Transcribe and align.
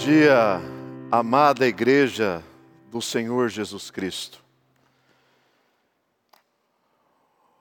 dia, 0.00 0.62
amada 1.10 1.66
Igreja 1.66 2.42
do 2.90 3.02
Senhor 3.02 3.50
Jesus 3.50 3.90
Cristo. 3.90 4.42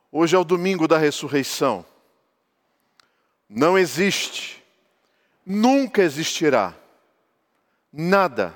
Hoje 0.10 0.38
é 0.38 0.40
o 0.40 0.46
domingo 0.46 0.88
da 0.88 0.97
ressurreição. 0.97 1.86
Não 3.49 3.78
existe, 3.78 4.63
nunca 5.46 6.02
existirá, 6.02 6.74
nada 7.92 8.56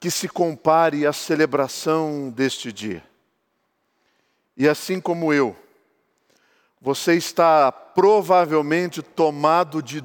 que 0.00 0.10
se 0.10 0.28
compare 0.28 1.06
à 1.06 1.12
celebração 1.12 2.28
deste 2.28 2.72
dia. 2.72 3.04
E 4.56 4.68
assim 4.68 5.00
como 5.00 5.32
eu, 5.32 5.56
você 6.80 7.14
está 7.14 7.70
provavelmente 7.70 9.00
tomado 9.00 9.80
de 9.80 10.02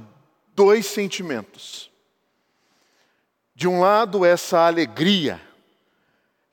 dois 0.54 0.86
sentimentos 0.86 1.91
de 3.54 3.68
um 3.68 3.80
lado, 3.80 4.26
essa 4.26 4.66
alegria 4.66 5.42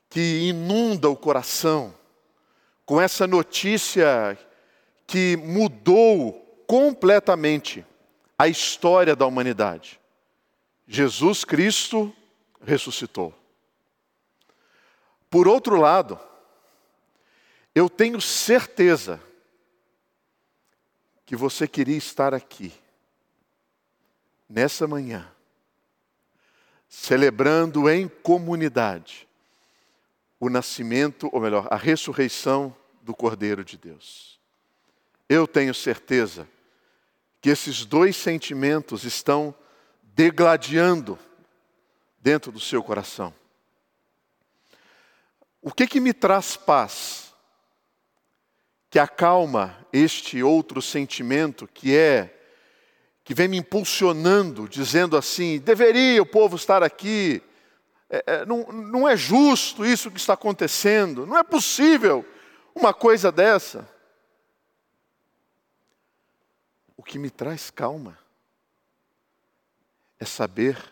que 0.09 0.47
inunda 0.49 1.09
o 1.09 1.15
coração, 1.15 1.93
com 2.85 2.99
essa 2.99 3.27
notícia 3.27 4.37
que 5.05 5.37
mudou 5.37 6.33
completamente 6.67 7.85
a 8.37 8.47
história 8.47 9.15
da 9.15 9.25
humanidade. 9.25 9.99
Jesus 10.87 11.43
Cristo 11.43 12.15
ressuscitou. 12.61 13.33
Por 15.29 15.47
outro 15.47 15.75
lado, 15.75 16.19
eu 17.75 17.89
tenho 17.89 18.19
certeza 18.19 19.21
que 21.25 21.35
você 21.35 21.67
queria 21.67 21.97
estar 21.97 22.33
aqui, 22.33 22.73
nessa 24.49 24.87
manhã, 24.87 25.29
celebrando 26.89 27.87
em 27.87 28.07
comunidade 28.07 29.29
o 30.39 30.49
nascimento, 30.49 31.29
ou 31.31 31.39
melhor, 31.39 31.67
a 31.69 31.75
ressurreição 31.75 32.75
do 33.03 33.13
Cordeiro 33.13 33.63
de 33.63 33.77
Deus. 33.77 34.39
Eu 35.27 35.47
tenho 35.47 35.73
certeza 35.73 36.47
que 37.39 37.49
esses 37.49 37.85
dois 37.85 38.15
sentimentos 38.15 39.03
estão 39.03 39.53
degladiando 40.15 41.19
dentro 42.19 42.51
do 42.51 42.59
seu 42.59 42.81
coração. 42.81 43.33
O 45.61 45.71
que 45.71 45.85
que 45.85 45.99
me 45.99 46.13
traz 46.13 46.57
paz? 46.57 47.33
Que 48.89 48.97
acalma 48.97 49.77
este 49.93 50.41
outro 50.41 50.81
sentimento 50.81 51.67
que 51.67 51.95
é 51.95 52.38
que 53.29 53.35
vem 53.35 53.47
me 53.47 53.57
impulsionando, 53.57 54.67
dizendo 54.67 55.15
assim: 55.15 55.59
deveria 55.59 56.19
o 56.19 56.25
povo 56.25 56.55
estar 56.55 56.81
aqui, 56.81 57.43
é, 58.09 58.23
é, 58.25 58.45
não, 58.47 58.63
não 58.71 59.07
é 59.07 59.15
justo 59.15 59.85
isso 59.85 60.09
que 60.09 60.17
está 60.17 60.33
acontecendo, 60.33 61.27
não 61.27 61.37
é 61.37 61.43
possível 61.43 62.25
uma 62.73 62.91
coisa 62.91 63.31
dessa. 63.31 63.87
O 66.97 67.03
que 67.03 67.19
me 67.19 67.29
traz 67.29 67.69
calma 67.69 68.17
é 70.17 70.25
saber 70.25 70.83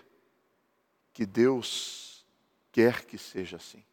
que 1.13 1.25
Deus 1.25 2.23
quer 2.71 3.03
que 3.03 3.17
seja 3.17 3.57
assim. 3.57 3.83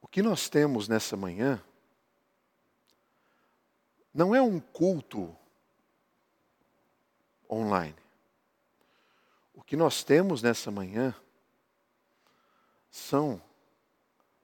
O 0.00 0.08
que 0.08 0.22
nós 0.22 0.48
temos 0.48 0.88
nessa 0.88 1.18
manhã 1.18 1.62
não 4.20 4.34
é 4.34 4.42
um 4.42 4.60
culto 4.60 5.34
online. 7.50 7.96
O 9.54 9.62
que 9.62 9.78
nós 9.78 10.04
temos 10.04 10.42
nessa 10.42 10.70
manhã 10.70 11.14
são 12.90 13.40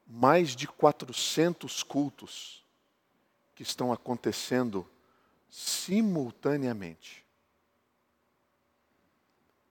mais 0.07 0.57
de 0.57 0.67
400 0.67 1.83
cultos 1.83 2.65
que 3.55 3.63
estão 3.63 3.93
acontecendo 3.93 4.89
simultaneamente. 5.51 7.23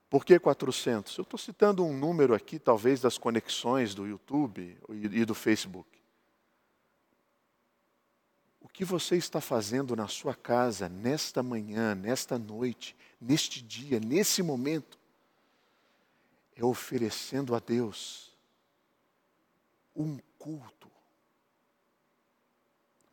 Por 0.08 0.24
que 0.24 0.38
400? 0.38 1.18
Eu 1.18 1.24
estou 1.24 1.40
citando 1.40 1.84
um 1.84 1.98
número 1.98 2.36
aqui, 2.36 2.60
talvez, 2.60 3.02
das 3.02 3.18
conexões 3.18 3.96
do 3.96 4.06
YouTube 4.06 4.78
e 4.88 5.26
do 5.26 5.34
Facebook. 5.34 5.95
Que 8.76 8.84
você 8.84 9.16
está 9.16 9.40
fazendo 9.40 9.96
na 9.96 10.06
sua 10.10 10.36
casa, 10.36 10.90
nesta 10.90 11.42
manhã, 11.42 11.96
nesta 11.96 12.38
noite, 12.38 12.94
neste 13.22 13.62
dia, 13.62 14.02
nesse 14.02 14.44
momento, 14.44 15.00
é 16.54 16.66
oferecendo 16.66 17.56
a 17.56 17.60
Deus 17.60 18.36
um 19.96 20.20
culto 20.38 20.92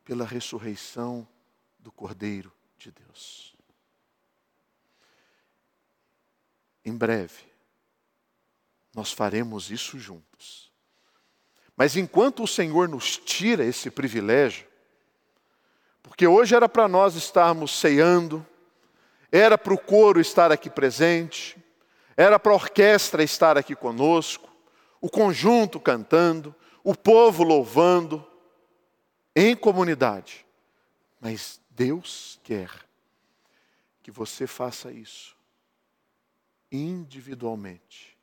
pela 0.05 0.27
ressurreição 0.27 1.29
do 1.79 1.93
Cordeiro 1.93 2.53
de 2.77 2.91
Deus. 2.91 3.55
Em 6.85 6.97
breve, 6.97 7.45
nós 8.93 9.13
faremos 9.13 9.71
isso 9.71 9.97
juntos. 9.97 10.73
Mas 11.77 11.97
enquanto 11.97 12.43
o 12.43 12.49
Senhor 12.49 12.89
nos 12.89 13.17
tira 13.17 13.65
esse 13.65 13.93
privilégio, 13.93 14.72
porque 16.03 16.27
hoje 16.27 16.55
era 16.55 16.69
para 16.69 16.89
nós 16.89 17.15
estarmos 17.15 17.79
ceando, 17.79 18.47
era 19.31 19.57
para 19.57 19.73
o 19.73 19.79
coro 19.79 20.21
estar 20.21 20.53
aqui 20.53 20.69
presente, 20.69 21.57
era 22.17 22.39
para 22.39 22.53
a 22.53 22.57
orquestra 22.57 23.23
estar 23.23 23.57
aqui 23.57 23.75
conosco, 23.75 24.51
o 25.01 25.09
conjunto 25.09 25.81
cantando, 25.81 26.55
o 26.85 26.95
povo 26.95 27.43
louvando, 27.43 28.27
em 29.35 29.57
comunidade. 29.57 30.45
Mas 31.21 31.61
Deus 31.71 32.39
quer 32.43 32.71
que 34.03 34.11
você 34.11 34.47
faça 34.47 34.93
isso 34.93 35.37
individualmente, 36.71 38.19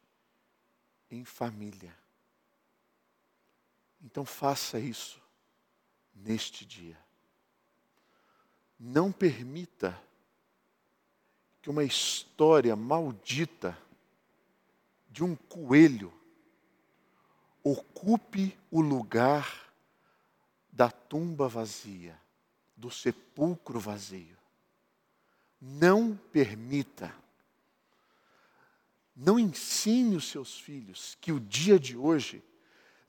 em 1.09 1.23
família. 1.23 1.95
Então 4.01 4.25
faça 4.25 4.79
isso 4.79 5.21
neste 6.15 6.65
dia. 6.65 6.97
Não 8.79 9.11
permita 9.11 9.99
que 11.61 11.69
uma 11.69 11.83
história 11.83 12.75
maldita 12.75 13.77
de 15.09 15.23
um 15.23 15.35
coelho 15.35 16.13
ocupe 17.61 18.57
o 18.71 18.79
lugar 18.79 19.69
da 20.71 20.89
tumba 20.89 21.49
vazia, 21.49 22.17
do 22.75 22.89
sepulcro 22.89 23.79
vazio. 23.79 24.37
Não 25.59 26.15
permita. 26.31 27.13
Não 29.13 29.37
ensine 29.37 30.15
os 30.15 30.29
seus 30.29 30.57
filhos 30.57 31.17
que 31.19 31.33
o 31.33 31.39
dia 31.39 31.77
de 31.77 31.97
hoje 31.97 32.41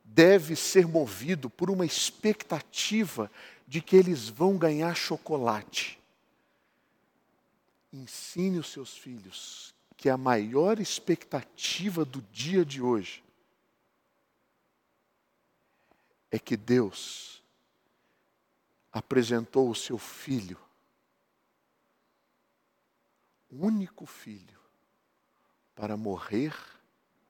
deve 0.04 0.56
ser 0.56 0.88
movido 0.88 1.48
por 1.48 1.70
uma 1.70 1.86
expectativa 1.86 3.30
de 3.70 3.80
que 3.80 3.94
eles 3.94 4.28
vão 4.28 4.58
ganhar 4.58 4.96
chocolate. 4.96 5.96
Ensine 7.92 8.58
os 8.58 8.66
seus 8.66 8.96
filhos 8.96 9.72
que 9.96 10.08
a 10.08 10.16
maior 10.16 10.80
expectativa 10.80 12.04
do 12.04 12.20
dia 12.32 12.64
de 12.64 12.82
hoje 12.82 13.22
é 16.32 16.38
que 16.38 16.56
Deus 16.56 17.44
apresentou 18.90 19.70
o 19.70 19.74
seu 19.76 19.98
filho, 19.98 20.58
único 23.48 24.04
filho, 24.04 24.58
para 25.76 25.96
morrer 25.96 26.56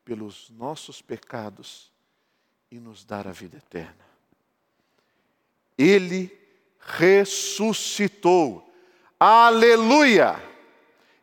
pelos 0.06 0.48
nossos 0.48 1.02
pecados 1.02 1.92
e 2.70 2.80
nos 2.80 3.04
dar 3.04 3.28
a 3.28 3.30
vida 3.30 3.58
eterna. 3.58 4.09
Ele 5.80 6.30
ressuscitou. 6.78 8.70
Aleluia! 9.18 10.42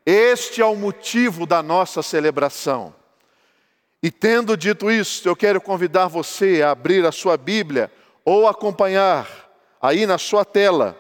Este 0.03 0.61
é 0.61 0.65
o 0.65 0.75
motivo 0.75 1.45
da 1.45 1.61
nossa 1.61 2.01
celebração. 2.01 2.95
E 4.01 4.09
tendo 4.09 4.57
dito 4.57 4.89
isso, 4.89 5.27
eu 5.27 5.35
quero 5.35 5.61
convidar 5.61 6.07
você 6.07 6.63
a 6.63 6.71
abrir 6.71 7.05
a 7.05 7.11
sua 7.11 7.37
Bíblia 7.37 7.91
ou 8.25 8.47
acompanhar 8.47 9.27
aí 9.79 10.07
na 10.07 10.17
sua 10.17 10.43
tela 10.43 10.99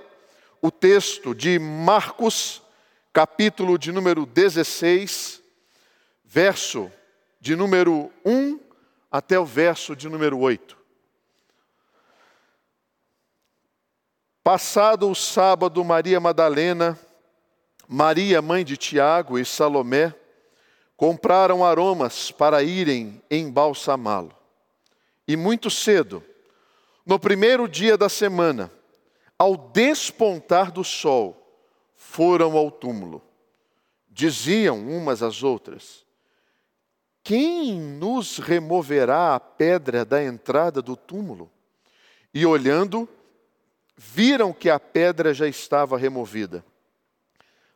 o 0.61 0.69
texto 0.69 1.33
de 1.33 1.57
Marcos, 1.57 2.61
capítulo 3.11 3.77
de 3.79 3.91
número 3.91 4.25
16, 4.25 5.41
verso 6.23 6.91
de 7.39 7.55
número 7.55 8.11
1 8.23 8.59
até 9.11 9.39
o 9.39 9.45
verso 9.45 9.95
de 9.95 10.07
número 10.07 10.37
8. 10.37 10.76
Passado 14.47 15.11
o 15.11 15.13
sábado, 15.13 15.83
Maria 15.83 16.21
Madalena 16.21 16.97
Maria, 17.85 18.41
mãe 18.41 18.63
de 18.63 18.77
Tiago 18.77 19.37
e 19.37 19.43
Salomé, 19.43 20.15
compraram 20.95 21.65
aromas 21.65 22.31
para 22.31 22.63
irem 22.63 23.21
embalsamá-lo. 23.29 24.33
E 25.27 25.35
muito 25.35 25.69
cedo, 25.69 26.23
no 27.05 27.19
primeiro 27.19 27.67
dia 27.67 27.97
da 27.97 28.07
semana, 28.07 28.71
ao 29.37 29.57
despontar 29.57 30.71
do 30.71 30.81
sol, 30.81 31.61
foram 31.97 32.55
ao 32.55 32.71
túmulo. 32.71 33.21
Diziam 34.07 34.79
umas 34.79 35.21
às 35.21 35.43
outras: 35.43 36.05
Quem 37.21 37.77
nos 37.81 38.37
removerá 38.37 39.35
a 39.35 39.41
pedra 39.41 40.05
da 40.05 40.23
entrada 40.23 40.81
do 40.81 40.95
túmulo? 40.95 41.51
E 42.33 42.45
olhando, 42.45 43.09
viram 43.97 44.53
que 44.53 44.69
a 44.69 44.79
pedra 44.79 45.33
já 45.33 45.47
estava 45.47 45.97
removida, 45.97 46.63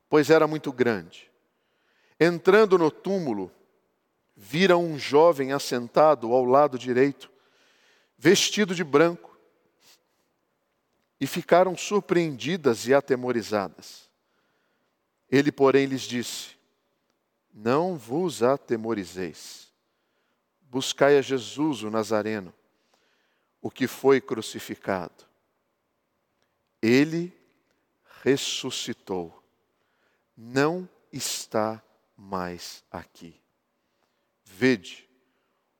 pois 0.08 0.30
era 0.30 0.46
muito 0.46 0.72
grande. 0.72 1.32
Entrando 2.20 2.78
no 2.78 2.92
túmulo, 2.92 3.52
viram 4.36 4.86
um 4.86 5.00
jovem 5.00 5.52
assentado 5.52 6.32
ao 6.32 6.46
lado 6.46 6.78
direito, 6.78 7.32
vestido 8.16 8.76
de 8.76 8.84
branco, 8.84 9.36
e 11.20 11.26
ficaram 11.26 11.76
surpreendidas 11.76 12.88
e 12.88 12.94
atemorizadas. 12.94 14.10
Ele, 15.30 15.52
porém, 15.52 15.86
lhes 15.86 16.02
disse: 16.02 16.56
Não 17.54 17.98
vos 17.98 18.44
atemorizeis. 18.44 19.72
Buscai 20.62 21.18
a 21.18 21.22
Jesus, 21.22 21.84
o 21.84 21.90
Nazareno, 21.90 22.54
o 23.62 23.70
que 23.70 23.88
foi 23.88 24.22
crucificado. 24.22 25.31
Ele 26.82 27.32
ressuscitou. 28.24 29.44
Não 30.36 30.88
está 31.12 31.82
mais 32.16 32.84
aqui. 32.90 33.40
Vede 34.44 35.10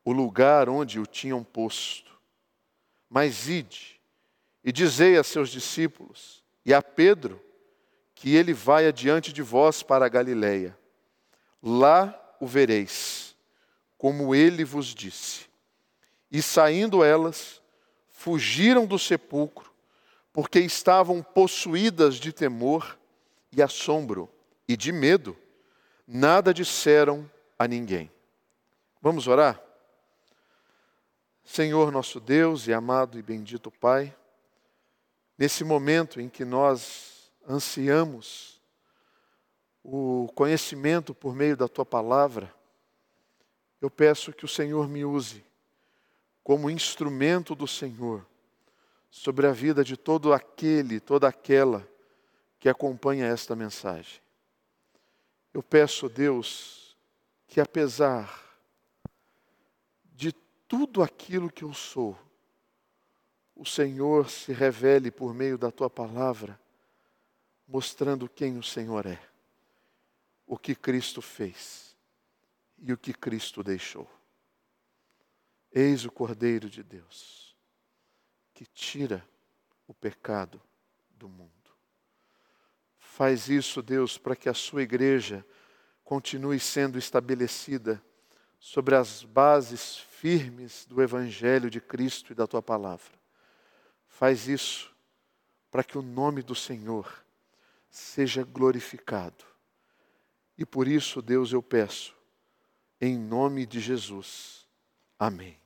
o 0.04 0.12
lugar 0.12 0.70
onde 0.70 1.00
o 1.00 1.06
tinham 1.06 1.44
posto. 1.44 2.12
Mas 3.10 3.48
ide 3.48 4.00
e 4.64 4.72
dizei 4.72 5.18
a 5.18 5.24
seus 5.24 5.50
discípulos 5.50 6.44
e 6.66 6.74
a 6.74 6.82
Pedro 6.82 7.42
que 8.16 8.36
ele 8.36 8.54
vai 8.54 8.88
adiante 8.88 9.34
de 9.34 9.42
vós 9.42 9.82
para 9.82 10.06
a 10.06 10.10
Galiléia. 10.10 10.78
Lá 11.62 12.18
o 12.40 12.48
vereis, 12.48 13.36
como 13.98 14.34
ele 14.36 14.64
vos 14.64 14.88
disse. 14.94 15.48
E 16.32 16.42
saindo 16.42 17.04
elas, 17.04 17.62
fugiram 18.10 18.86
do 18.86 18.98
sepulcro, 18.98 19.71
porque 20.34 20.60
estavam 20.60 21.22
possuídas 21.22 22.16
de 22.16 22.32
temor 22.32 22.98
e 23.52 23.62
assombro 23.62 24.30
e 24.68 24.78
de 24.78 24.92
medo 24.92 25.38
nada 26.08 26.54
disseram 26.54 27.30
a 27.58 27.68
ninguém. 27.68 28.12
Vamos 29.02 29.28
orar? 29.28 29.62
Senhor 31.44 31.92
nosso 31.92 32.20
Deus 32.20 32.68
e 32.68 32.74
amado 32.74 33.18
e 33.20 33.22
bendito 33.22 33.70
Pai, 33.72 34.16
nesse 35.38 35.64
momento 35.64 36.22
em 36.22 36.30
que 36.30 36.46
nós 36.46 37.32
ansiamos 37.48 38.62
o 39.84 40.32
conhecimento 40.36 41.14
por 41.14 41.36
meio 41.36 41.58
da 41.58 41.68
tua 41.68 41.86
palavra, 41.86 42.54
eu 43.82 43.90
peço 43.90 44.32
que 44.32 44.46
o 44.46 44.48
Senhor 44.48 44.88
me 44.88 45.04
use 45.04 45.44
como 46.44 46.70
instrumento 46.70 47.56
do 47.56 47.68
Senhor 47.68 48.26
sobre 49.12 49.46
a 49.46 49.52
vida 49.52 49.84
de 49.84 49.98
todo 49.98 50.34
aquele, 50.34 51.02
toda 51.02 51.28
aquela 51.28 51.86
que 52.58 52.70
acompanha 52.70 53.26
esta 53.26 53.56
mensagem. 53.56 54.22
Eu 55.54 55.62
peço, 55.62 56.08
Deus, 56.08 56.96
que 57.46 57.60
apesar 57.60 58.42
de 60.14 60.32
tudo 60.66 61.04
aquilo 61.04 61.52
que 61.52 61.66
eu 61.66 61.74
sou, 61.74 62.18
o 63.54 63.66
Senhor 63.66 64.30
se 64.30 64.54
revele 64.54 65.12
por 65.12 65.34
meio 65.34 65.58
da 65.58 65.70
tua 65.70 65.90
palavra, 65.90 66.58
mostrando 67.68 68.30
quem 68.30 68.58
o 68.58 68.64
Senhor 68.64 69.06
é, 69.06 69.22
o 70.48 70.58
que 70.58 70.74
Cristo 70.74 71.22
fez 71.22 71.96
e 72.78 72.94
o 72.94 72.98
que 72.98 73.14
Cristo 73.14 73.62
deixou. 73.62 74.10
Eis 75.72 76.06
o 76.06 76.12
Cordeiro 76.12 76.70
de 76.70 76.82
Deus, 76.82 77.41
que 78.62 78.66
tira 78.68 79.28
o 79.88 79.94
pecado 79.94 80.62
do 81.18 81.28
mundo. 81.28 81.50
Faz 83.00 83.50
isso, 83.50 83.82
Deus, 83.82 84.20
para 84.20 84.36
que 84.36 84.48
a 84.48 84.54
sua 84.54 84.84
igreja 84.84 85.44
continue 86.04 86.60
sendo 86.60 87.00
estabelecida 87.00 88.00
sobre 88.60 88.94
as 88.96 89.24
bases 89.24 89.98
firmes 89.98 90.86
do 90.86 91.02
Evangelho 91.02 91.72
de 91.72 91.82
Cristo 91.82 92.34
e 92.34 92.36
da 92.36 92.46
tua 92.46 92.62
palavra. 92.62 93.20
Faz 94.08 94.48
isso 94.48 94.96
para 95.72 95.84
que 95.84 95.98
o 95.98 96.04
nome 96.04 96.44
do 96.44 96.54
Senhor 96.54 97.26
seja 97.90 98.44
glorificado. 98.44 99.44
E 100.56 100.68
por 100.68 100.88
isso, 100.88 101.20
Deus, 101.20 101.52
eu 101.52 101.64
peço, 101.64 102.16
em 103.00 103.18
nome 103.18 103.66
de 103.66 103.80
Jesus. 103.80 104.68
Amém. 105.18 105.61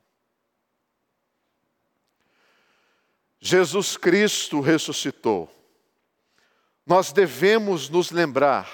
Jesus 3.45 3.95
Cristo 3.95 4.59
ressuscitou 4.59 5.55
nós 6.85 7.11
devemos 7.11 7.89
nos 7.89 8.11
lembrar 8.11 8.69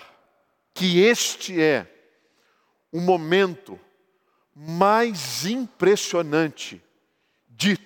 que 0.74 1.00
este 1.00 1.62
é 1.62 1.88
o 2.92 3.00
momento 3.00 3.80
mais 4.54 5.46
impressionante 5.46 6.84
de 7.48 7.78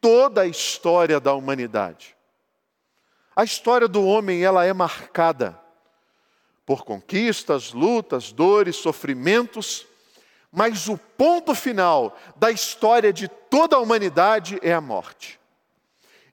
toda 0.00 0.42
a 0.42 0.46
história 0.46 1.18
da 1.18 1.32
humanidade. 1.32 2.14
A 3.34 3.42
história 3.42 3.88
do 3.88 4.04
homem, 4.04 4.42
ela 4.42 4.66
é 4.66 4.72
marcada 4.72 5.58
por 6.66 6.84
conquistas, 6.84 7.72
lutas, 7.72 8.32
dores, 8.32 8.76
sofrimentos, 8.76 9.86
mas 10.52 10.88
o 10.88 10.98
ponto 10.98 11.54
final 11.54 12.18
da 12.36 12.50
história 12.50 13.12
de 13.12 13.28
toda 13.28 13.76
a 13.76 13.80
humanidade 13.80 14.58
é 14.62 14.74
a 14.74 14.80
morte. 14.80 15.39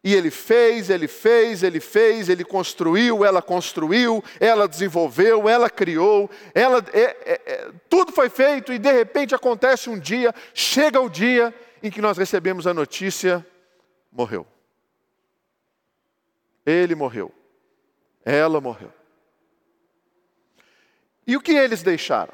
E 0.03 0.13
ele 0.13 0.29
fez, 0.29 0.89
ele 0.89 1.07
fez, 1.07 1.63
ele 1.63 1.79
fez, 1.79 2.29
ele 2.29 2.43
construiu, 2.43 3.25
ela 3.25 3.41
construiu, 3.41 4.23
ela 4.39 4.67
desenvolveu, 4.67 5.49
ela 5.49 5.69
criou, 5.69 6.29
ela, 6.53 6.83
é, 6.93 7.01
é, 7.01 7.41
é, 7.45 7.71
tudo 7.89 8.11
foi 8.11 8.29
feito 8.29 8.71
e 8.71 8.77
de 8.77 8.91
repente 8.91 9.33
acontece 9.33 9.89
um 9.89 9.97
dia, 9.97 10.33
chega 10.53 10.99
o 11.01 11.09
dia 11.09 11.53
em 11.81 11.89
que 11.89 12.01
nós 12.01 12.17
recebemos 12.17 12.67
a 12.67 12.73
notícia: 12.73 13.45
morreu. 14.11 14.45
Ele 16.65 16.95
morreu, 16.95 17.33
ela 18.23 18.59
morreu. 18.61 18.91
E 21.25 21.35
o 21.35 21.41
que 21.41 21.51
eles 21.51 21.81
deixaram? 21.81 22.33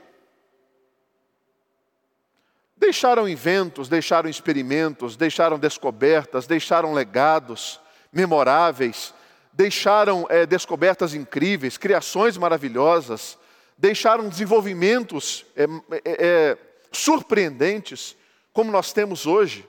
Deixaram 2.93 3.27
inventos, 3.27 3.89
deixaram 3.89 4.29
experimentos, 4.29 5.15
deixaram 5.17 5.57
descobertas, 5.57 6.45
deixaram 6.45 6.93
legados 6.93 7.81
memoráveis, 8.11 9.15
deixaram 9.51 10.27
é, 10.29 10.45
descobertas 10.45 11.15
incríveis, 11.15 11.75
criações 11.75 12.37
maravilhosas, 12.37 13.35
deixaram 13.75 14.29
desenvolvimentos 14.29 15.43
é, 15.57 15.65
é, 16.05 16.57
surpreendentes, 16.91 18.15
como 18.53 18.71
nós 18.71 18.93
temos 18.93 19.25
hoje. 19.25 19.67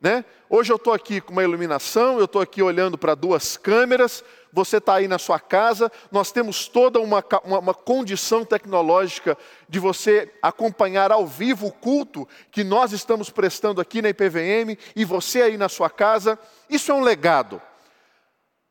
Né? 0.00 0.24
Hoje 0.48 0.72
eu 0.72 0.76
estou 0.76 0.94
aqui 0.94 1.20
com 1.20 1.32
uma 1.32 1.42
iluminação, 1.42 2.18
eu 2.18 2.24
estou 2.24 2.40
aqui 2.40 2.62
olhando 2.62 2.96
para 2.96 3.14
duas 3.14 3.58
câmeras, 3.58 4.24
você 4.50 4.78
está 4.78 4.94
aí 4.94 5.06
na 5.06 5.18
sua 5.18 5.38
casa, 5.38 5.92
nós 6.10 6.32
temos 6.32 6.66
toda 6.66 6.98
uma, 6.98 7.22
uma, 7.44 7.58
uma, 7.58 7.74
condição 7.74 8.42
tecnológica 8.42 9.36
de 9.68 9.78
você 9.78 10.32
acompanhar 10.40 11.12
ao 11.12 11.26
vivo 11.26 11.66
o 11.66 11.72
culto 11.72 12.26
que 12.50 12.64
nós 12.64 12.92
estamos 12.92 13.28
prestando 13.28 13.78
aqui 13.78 14.00
na 14.00 14.08
IPVM 14.08 14.78
e 14.96 15.04
você 15.04 15.42
aí 15.42 15.58
na 15.58 15.68
sua 15.68 15.90
casa. 15.90 16.38
Isso 16.68 16.90
é 16.90 16.94
um 16.94 17.02
legado. 17.02 17.60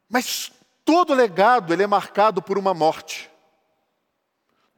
Mas 0.09 0.51
todo 0.83 1.13
legado 1.13 1.71
ele 1.71 1.83
é 1.83 1.87
marcado 1.87 2.41
por 2.41 2.57
uma 2.57 2.73
morte. 2.73 3.29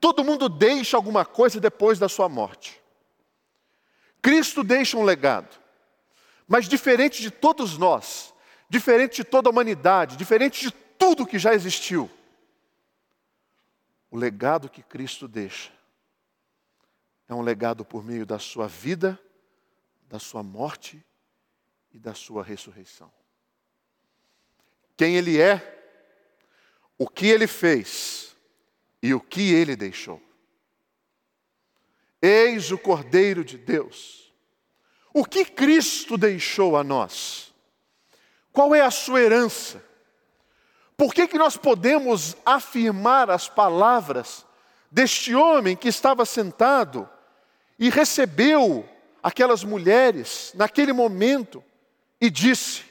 Todo 0.02 0.24
mundo 0.24 0.50
deixa 0.50 0.98
alguma 0.98 1.24
coisa 1.24 1.62
depois 1.62 1.98
da 1.98 2.10
sua 2.10 2.28
morte. 2.28 2.82
Cristo 4.22 4.64
deixa 4.64 4.98
um 4.98 5.04
legado. 5.04 5.61
Mas 6.52 6.68
diferente 6.68 7.22
de 7.22 7.32
todos 7.32 7.78
nós, 7.78 8.34
diferente 8.68 9.16
de 9.16 9.24
toda 9.24 9.48
a 9.48 9.52
humanidade, 9.54 10.18
diferente 10.18 10.60
de 10.60 10.70
tudo 10.70 11.26
que 11.26 11.40
já 11.40 11.54
existiu, 11.54 12.12
o 14.10 14.18
legado 14.18 14.70
que 14.70 14.84
Cristo 14.84 15.30
deixa 15.30 15.72
é 17.30 17.34
um 17.34 17.42
legado 17.42 17.86
por 17.86 18.04
meio 18.04 18.26
da 18.26 18.38
sua 18.38 18.68
vida, 18.68 19.18
da 20.10 20.20
sua 20.20 20.44
morte 20.44 21.02
e 21.94 21.98
da 21.98 22.14
sua 22.14 22.44
ressurreição. 22.44 23.10
Quem 24.98 25.16
Ele 25.16 25.40
é, 25.40 25.88
o 26.98 27.08
que 27.08 27.28
Ele 27.28 27.48
fez 27.48 28.36
e 29.02 29.14
o 29.14 29.22
que 29.22 29.54
ele 29.54 29.74
deixou. 29.78 30.22
Eis 32.22 32.72
o 32.72 32.78
Cordeiro 32.78 33.46
de 33.46 33.58
Deus. 33.58 34.31
O 35.14 35.26
que 35.26 35.46
Cristo 35.46 36.18
deixou 36.18 36.78
a 36.78 36.84
nós? 36.84 37.54
Qual 38.52 38.74
é 38.74 38.82
a 38.82 38.92
sua 38.92 39.22
herança? 39.22 39.84
Por 40.96 41.14
que, 41.14 41.28
que 41.28 41.38
nós 41.38 41.58
podemos 41.58 42.36
afirmar 42.46 43.30
as 43.30 43.50
palavras 43.50 44.46
deste 44.90 45.34
homem 45.34 45.76
que 45.76 45.88
estava 45.88 46.26
sentado 46.26 47.10
e 47.80 47.90
recebeu 47.90 48.88
aquelas 49.24 49.64
mulheres 49.64 50.52
naquele 50.56 50.94
momento 50.94 51.64
e 52.20 52.30
disse: 52.30 52.84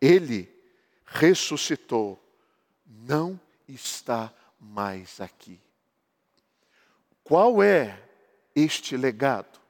Ele 0.00 0.48
ressuscitou, 1.04 2.18
não 2.86 3.38
está 3.68 4.32
mais 4.58 5.20
aqui. 5.20 5.60
Qual 7.22 7.62
é 7.62 8.02
este 8.54 8.96
legado? 8.96 9.60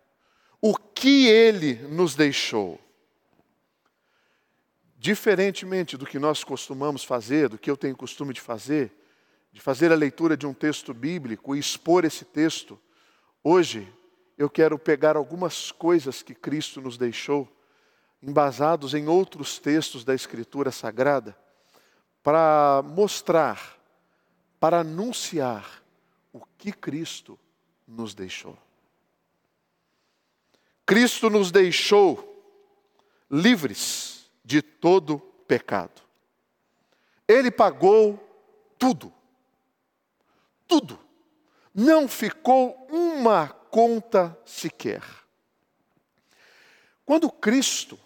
O 0.60 0.76
que 0.76 1.26
ele 1.28 1.74
nos 1.88 2.14
deixou? 2.14 2.80
Diferentemente 4.96 5.96
do 5.96 6.04
que 6.04 6.18
nós 6.18 6.42
costumamos 6.42 7.04
fazer, 7.04 7.48
do 7.48 7.56
que 7.56 7.70
eu 7.70 7.76
tenho 7.76 7.96
costume 7.96 8.34
de 8.34 8.40
fazer, 8.40 8.92
de 9.52 9.60
fazer 9.60 9.92
a 9.92 9.96
leitura 9.96 10.36
de 10.36 10.46
um 10.46 10.52
texto 10.52 10.92
bíblico 10.92 11.54
e 11.54 11.60
expor 11.60 12.04
esse 12.04 12.24
texto, 12.24 12.78
hoje 13.42 13.86
eu 14.36 14.50
quero 14.50 14.76
pegar 14.76 15.16
algumas 15.16 15.70
coisas 15.70 16.22
que 16.22 16.34
Cristo 16.34 16.80
nos 16.80 16.98
deixou, 16.98 17.48
embasados 18.20 18.94
em 18.94 19.06
outros 19.06 19.60
textos 19.60 20.04
da 20.04 20.14
Escritura 20.14 20.72
Sagrada, 20.72 21.38
para 22.22 22.82
mostrar, 22.84 23.78
para 24.58 24.80
anunciar 24.80 25.82
o 26.32 26.40
que 26.58 26.72
Cristo 26.72 27.38
nos 27.86 28.14
deixou. 28.14 28.58
Cristo 30.88 31.28
nos 31.28 31.50
deixou 31.50 32.42
livres 33.30 34.30
de 34.42 34.62
todo 34.62 35.18
pecado. 35.46 36.00
Ele 37.28 37.50
pagou 37.50 38.18
tudo. 38.78 39.12
Tudo. 40.66 40.98
Não 41.74 42.08
ficou 42.08 42.88
uma 42.90 43.48
conta 43.48 44.34
sequer. 44.46 45.02
Quando 47.04 47.30
Cristo 47.30 48.00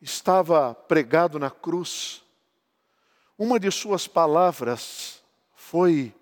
estava 0.00 0.72
pregado 0.76 1.36
na 1.36 1.50
cruz, 1.50 2.22
uma 3.36 3.58
de 3.58 3.72
suas 3.72 4.06
palavras 4.06 5.20
foi: 5.56 6.14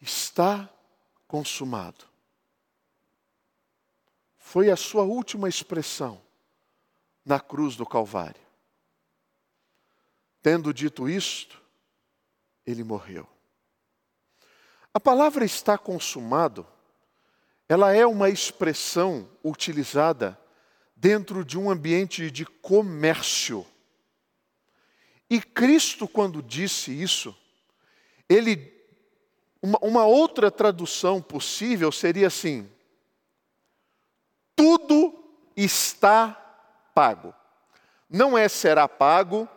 está 0.00 0.68
consumado. 1.28 2.11
Foi 4.52 4.70
a 4.70 4.76
sua 4.76 5.02
última 5.02 5.48
expressão 5.48 6.20
na 7.24 7.40
cruz 7.40 7.74
do 7.74 7.86
Calvário. 7.86 8.42
Tendo 10.42 10.74
dito 10.74 11.08
isto, 11.08 11.58
ele 12.66 12.84
morreu. 12.84 13.26
A 14.92 15.00
palavra 15.00 15.42
está 15.42 15.78
consumado, 15.78 16.66
ela 17.66 17.94
é 17.94 18.04
uma 18.04 18.28
expressão 18.28 19.26
utilizada 19.42 20.38
dentro 20.94 21.46
de 21.46 21.58
um 21.58 21.70
ambiente 21.70 22.30
de 22.30 22.44
comércio. 22.44 23.66
E 25.30 25.40
Cristo, 25.40 26.06
quando 26.06 26.42
disse 26.42 26.92
isso, 26.92 27.34
ele 28.28 28.70
uma, 29.62 29.78
uma 29.80 30.04
outra 30.04 30.50
tradução 30.50 31.22
possível 31.22 31.90
seria 31.90 32.26
assim: 32.26 32.70
tudo 34.62 35.12
está 35.56 36.36
pago. 36.94 37.34
Não 38.08 38.38
é 38.38 38.48
será 38.48 38.86
pago, 38.86 39.48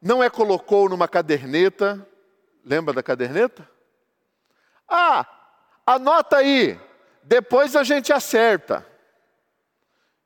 não 0.00 0.22
é 0.22 0.30
colocou 0.30 0.88
numa 0.88 1.08
caderneta. 1.08 2.06
Lembra 2.64 2.94
da 2.94 3.02
caderneta? 3.02 3.68
Ah, 4.88 5.26
anota 5.84 6.36
aí, 6.36 6.78
depois 7.24 7.74
a 7.74 7.82
gente 7.82 8.12
acerta. 8.12 8.86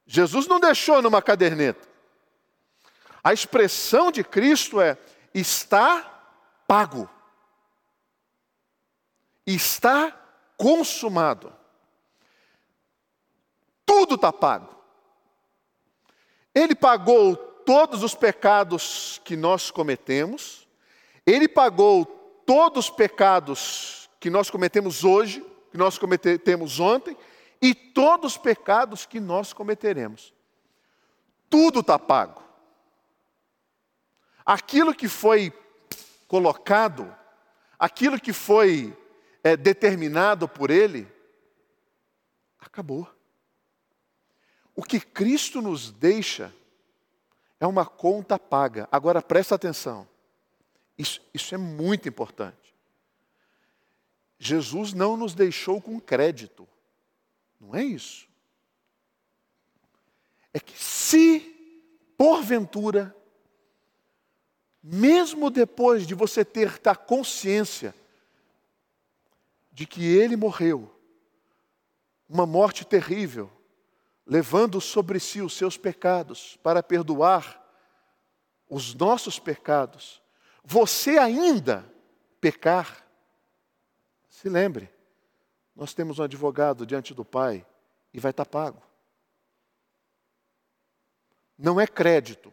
Jesus 0.06 0.46
não 0.46 0.60
deixou 0.60 1.00
numa 1.00 1.22
caderneta. 1.22 1.88
A 3.24 3.32
expressão 3.32 4.12
de 4.12 4.22
Cristo 4.22 4.78
é: 4.78 4.98
está 5.32 6.02
pago 6.66 7.08
está 9.54 10.12
consumado. 10.56 11.52
Tudo 13.88 14.16
está 14.16 14.30
pago. 14.30 14.68
Ele 16.54 16.74
pagou 16.74 17.34
todos 17.36 18.02
os 18.02 18.14
pecados 18.14 19.18
que 19.24 19.34
nós 19.34 19.70
cometemos, 19.70 20.68
ele 21.26 21.48
pagou 21.48 22.04
todos 22.44 22.84
os 22.84 22.90
pecados 22.90 24.10
que 24.20 24.28
nós 24.28 24.50
cometemos 24.50 25.04
hoje, 25.04 25.40
que 25.70 25.78
nós 25.78 25.96
cometemos 25.96 26.78
ontem, 26.78 27.16
e 27.62 27.74
todos 27.74 28.32
os 28.32 28.38
pecados 28.38 29.06
que 29.06 29.18
nós 29.18 29.54
cometeremos. 29.54 30.34
Tudo 31.48 31.80
está 31.80 31.98
pago. 31.98 32.42
Aquilo 34.44 34.94
que 34.94 35.08
foi 35.08 35.50
colocado, 36.26 37.14
aquilo 37.78 38.20
que 38.20 38.34
foi 38.34 38.94
é 39.42 39.56
determinado 39.56 40.46
por 40.46 40.70
Ele, 40.70 41.10
acabou. 42.60 43.08
O 44.78 44.82
que 44.84 45.00
Cristo 45.00 45.60
nos 45.60 45.90
deixa 45.90 46.54
é 47.58 47.66
uma 47.66 47.84
conta 47.84 48.38
paga. 48.38 48.88
Agora 48.92 49.20
presta 49.20 49.56
atenção, 49.56 50.06
isso, 50.96 51.20
isso 51.34 51.52
é 51.52 51.58
muito 51.58 52.08
importante. 52.08 52.72
Jesus 54.38 54.92
não 54.92 55.16
nos 55.16 55.34
deixou 55.34 55.82
com 55.82 55.98
crédito, 55.98 56.68
não 57.60 57.74
é 57.74 57.82
isso. 57.82 58.28
É 60.54 60.60
que 60.60 60.78
se, 60.78 61.40
porventura, 62.16 63.12
mesmo 64.80 65.50
depois 65.50 66.06
de 66.06 66.14
você 66.14 66.44
ter 66.44 66.80
a 66.84 66.94
consciência 66.94 67.92
de 69.72 69.84
que 69.88 70.06
ele 70.06 70.36
morreu, 70.36 70.88
uma 72.28 72.46
morte 72.46 72.86
terrível, 72.86 73.57
levando 74.28 74.78
sobre 74.78 75.18
si 75.18 75.40
os 75.40 75.54
seus 75.54 75.78
pecados 75.78 76.58
para 76.62 76.82
perdoar 76.82 77.64
os 78.68 78.94
nossos 78.94 79.38
pecados, 79.38 80.22
você 80.62 81.16
ainda 81.16 81.90
pecar, 82.38 83.06
se 84.28 84.50
lembre, 84.50 84.92
nós 85.74 85.94
temos 85.94 86.18
um 86.18 86.22
advogado 86.24 86.84
diante 86.84 87.14
do 87.14 87.24
Pai 87.24 87.66
e 88.12 88.20
vai 88.20 88.30
estar 88.30 88.44
pago. 88.44 88.82
Não 91.56 91.80
é 91.80 91.86
crédito, 91.86 92.52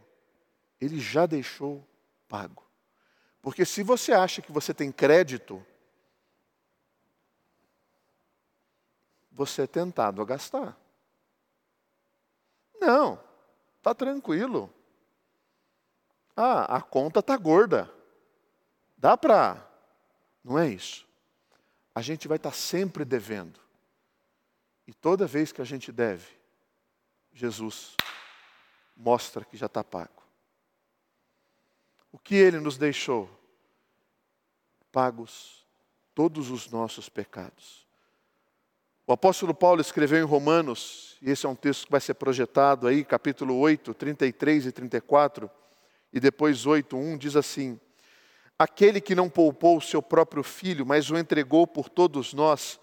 ele 0.80 0.98
já 0.98 1.26
deixou 1.26 1.86
pago. 2.30 2.64
Porque 3.42 3.66
se 3.66 3.84
você 3.84 4.14
acha 4.14 4.42
que 4.42 4.52
você 4.52 4.74
tem 4.74 4.94
crédito, 4.94 5.64
você 9.30 9.64
é 9.64 9.68
tentado 9.68 10.22
a 10.22 10.26
gastar. 10.26 10.85
Não, 12.80 13.20
está 13.78 13.94
tranquilo. 13.94 14.74
Ah, 16.36 16.78
a 16.78 16.82
conta 16.82 17.20
está 17.20 17.38
gorda. 17.38 17.90
Dá 18.98 19.18
para. 19.18 19.66
Não 20.44 20.60
é 20.60 20.68
isso. 20.68 21.08
A 21.94 22.02
gente 22.02 22.28
vai 22.28 22.38
estar 22.38 22.52
tá 22.52 22.56
sempre 22.56 23.06
devendo. 23.06 23.60
E 24.88 24.94
toda 24.94 25.26
vez 25.26 25.52
que 25.52 25.62
a 25.62 25.66
gente 25.66 25.92
deve, 25.92 26.28
Jesus 27.34 27.96
mostra 28.96 29.44
que 29.44 29.58
já 29.58 29.66
está 29.66 29.84
pago. 29.84 30.24
O 32.12 32.20
que 32.20 32.36
ele 32.36 32.60
nos 32.60 32.78
deixou? 32.78 33.30
Pagos 34.92 35.66
todos 36.14 36.50
os 36.50 36.70
nossos 36.70 37.10
pecados. 37.10 37.85
O 39.08 39.14
apóstolo 39.14 39.54
Paulo 39.54 39.82
escreveu 39.82 40.20
em 40.20 40.28
Romanos, 40.28 41.18
e 41.22 41.30
esse 41.30 41.46
é 41.46 41.50
um 41.50 41.56
texto 41.56 41.86
que 41.86 41.92
vai 41.92 42.02
ser 42.02 42.16
projetado 42.16 42.88
aí, 42.88 43.06
capítulo 43.06 43.56
8, 43.58 43.94
33 43.94 44.66
e 44.66 44.72
34, 44.72 45.50
e 46.12 46.20
depois 46.20 46.66
8, 46.66 46.98
1, 46.98 47.18
diz 47.18 47.36
assim: 47.36 47.80
Aquele 48.58 49.00
que 49.00 49.14
não 49.14 49.30
poupou 49.30 49.78
o 49.78 49.82
seu 49.82 50.02
próprio 50.02 50.42
filho, 50.42 50.86
mas 50.86 51.12
o 51.12 51.18
entregou 51.18 51.68
por 51.68 51.88
todos 51.88 52.34
nós, 52.34 52.80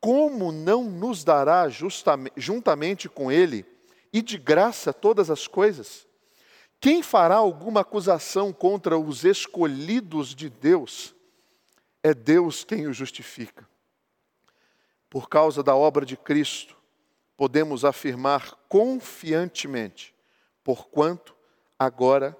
como 0.00 0.52
não 0.52 0.84
nos 0.84 1.24
dará 1.24 1.68
justamente, 1.68 2.34
juntamente 2.36 3.08
com 3.08 3.32
ele 3.32 3.66
e 4.12 4.22
de 4.22 4.38
graça 4.38 4.92
todas 4.92 5.28
as 5.28 5.48
coisas? 5.48 6.06
Quem 6.80 7.02
fará 7.02 7.34
alguma 7.34 7.80
acusação 7.80 8.52
contra 8.52 8.96
os 8.96 9.24
escolhidos 9.24 10.34
de 10.34 10.48
Deus? 10.48 11.16
é 12.02 12.14
Deus 12.14 12.64
quem 12.64 12.86
o 12.86 12.92
justifica. 12.92 13.67
Por 15.10 15.28
causa 15.28 15.62
da 15.62 15.74
obra 15.74 16.04
de 16.04 16.16
Cristo, 16.16 16.76
podemos 17.36 17.84
afirmar 17.84 18.54
confiantemente, 18.68 20.14
porquanto 20.62 21.34
agora 21.78 22.36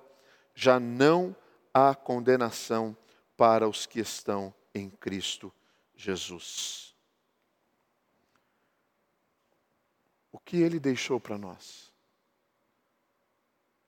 já 0.55 0.81
não 0.81 1.35
há 1.73 1.95
condenação 1.95 2.97
para 3.37 3.69
os 3.69 3.87
que 3.87 4.01
estão 4.01 4.53
em 4.75 4.91
Cristo 4.91 5.53
Jesus. 5.95 6.95
O 10.33 10.39
que 10.39 10.57
ele 10.57 10.79
deixou 10.79 11.19
para 11.19 11.39
nós? 11.39 11.93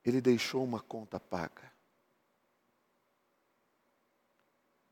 Ele 0.04 0.20
deixou 0.20 0.64
uma 0.64 0.80
conta 0.80 1.20
paga. 1.20 1.70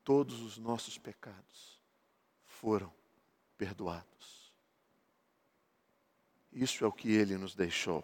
Todos 0.03 0.41
os 0.41 0.57
nossos 0.57 0.97
pecados 0.97 1.79
foram 2.45 2.98
perdoados. 3.59 4.53
Isso 6.49 6.85
é 6.85 6.87
o 6.87 6.93
que 6.93 7.11
ele 7.11 7.37
nos 7.37 7.53
deixou. 7.53 8.03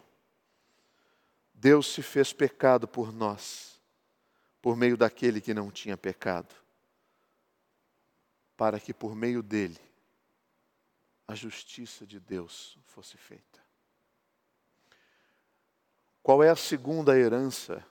Deus 1.53 1.87
se 1.87 2.03
fez 2.03 2.33
pecado 2.33 2.85
por 2.85 3.13
nós, 3.13 3.81
por 4.61 4.75
meio 4.75 4.97
daquele 4.97 5.39
que 5.39 5.53
não 5.53 5.71
tinha 5.71 5.95
pecado, 5.95 6.53
para 8.57 8.81
que 8.81 8.93
por 8.93 9.15
meio 9.15 9.41
dele 9.41 9.79
a 11.25 11.33
justiça 11.33 12.05
de 12.05 12.19
Deus 12.19 12.77
fosse 12.83 13.17
feita. 13.17 13.63
Qual 16.21 16.43
é 16.43 16.49
a 16.49 16.55
segunda 16.55 17.17
herança, 17.17 17.85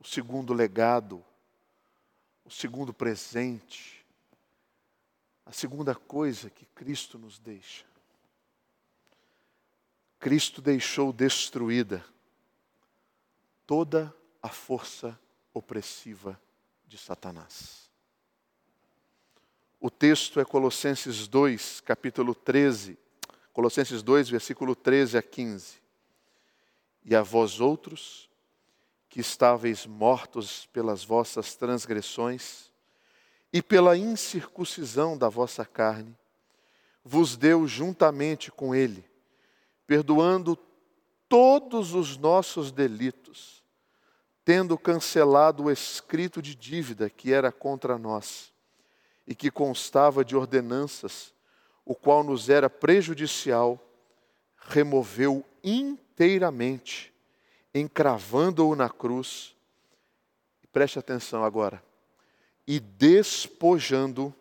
o 0.00 0.04
segundo 0.04 0.52
legado, 0.52 1.24
o 2.44 2.50
segundo 2.50 2.92
presente, 2.92 4.01
a 5.52 5.54
segunda 5.54 5.94
coisa 5.94 6.48
que 6.48 6.64
Cristo 6.64 7.18
nos 7.18 7.38
deixa? 7.38 7.84
Cristo 10.18 10.62
deixou 10.62 11.12
destruída 11.12 12.02
toda 13.66 14.16
a 14.42 14.48
força 14.48 15.20
opressiva 15.52 16.40
de 16.86 16.96
Satanás. 16.96 17.90
O 19.78 19.90
texto 19.90 20.40
é 20.40 20.44
Colossenses 20.46 21.28
2, 21.28 21.82
capítulo 21.82 22.34
13, 22.34 22.98
Colossenses 23.52 24.02
2, 24.02 24.30
versículo 24.30 24.74
13 24.74 25.18
a 25.18 25.22
15. 25.22 25.82
E 27.04 27.14
a 27.14 27.20
vós 27.20 27.60
outros, 27.60 28.30
que 29.06 29.20
estáveis 29.20 29.84
mortos 29.84 30.64
pelas 30.72 31.04
vossas 31.04 31.54
transgressões 31.54 32.71
e 33.52 33.60
pela 33.60 33.96
incircuncisão 33.96 35.16
da 35.16 35.28
vossa 35.28 35.64
carne, 35.64 36.16
vos 37.04 37.36
deu 37.36 37.66
juntamente 37.66 38.50
com 38.50 38.74
ele, 38.74 39.04
perdoando 39.86 40.56
todos 41.28 41.94
os 41.94 42.16
nossos 42.16 42.72
delitos, 42.72 43.62
tendo 44.44 44.78
cancelado 44.78 45.64
o 45.64 45.70
escrito 45.70 46.40
de 46.40 46.54
dívida 46.54 47.10
que 47.10 47.32
era 47.32 47.52
contra 47.52 47.98
nós 47.98 48.52
e 49.26 49.34
que 49.34 49.50
constava 49.50 50.24
de 50.24 50.34
ordenanças, 50.34 51.32
o 51.84 51.94
qual 51.94 52.24
nos 52.24 52.48
era 52.48 52.70
prejudicial, 52.70 53.78
removeu 54.56 55.44
inteiramente, 55.62 57.12
encravando-o 57.74 58.74
na 58.74 58.88
cruz. 58.88 59.54
Preste 60.72 60.98
atenção 60.98 61.44
agora. 61.44 61.91
E 62.66 62.78
despojando 62.78 64.34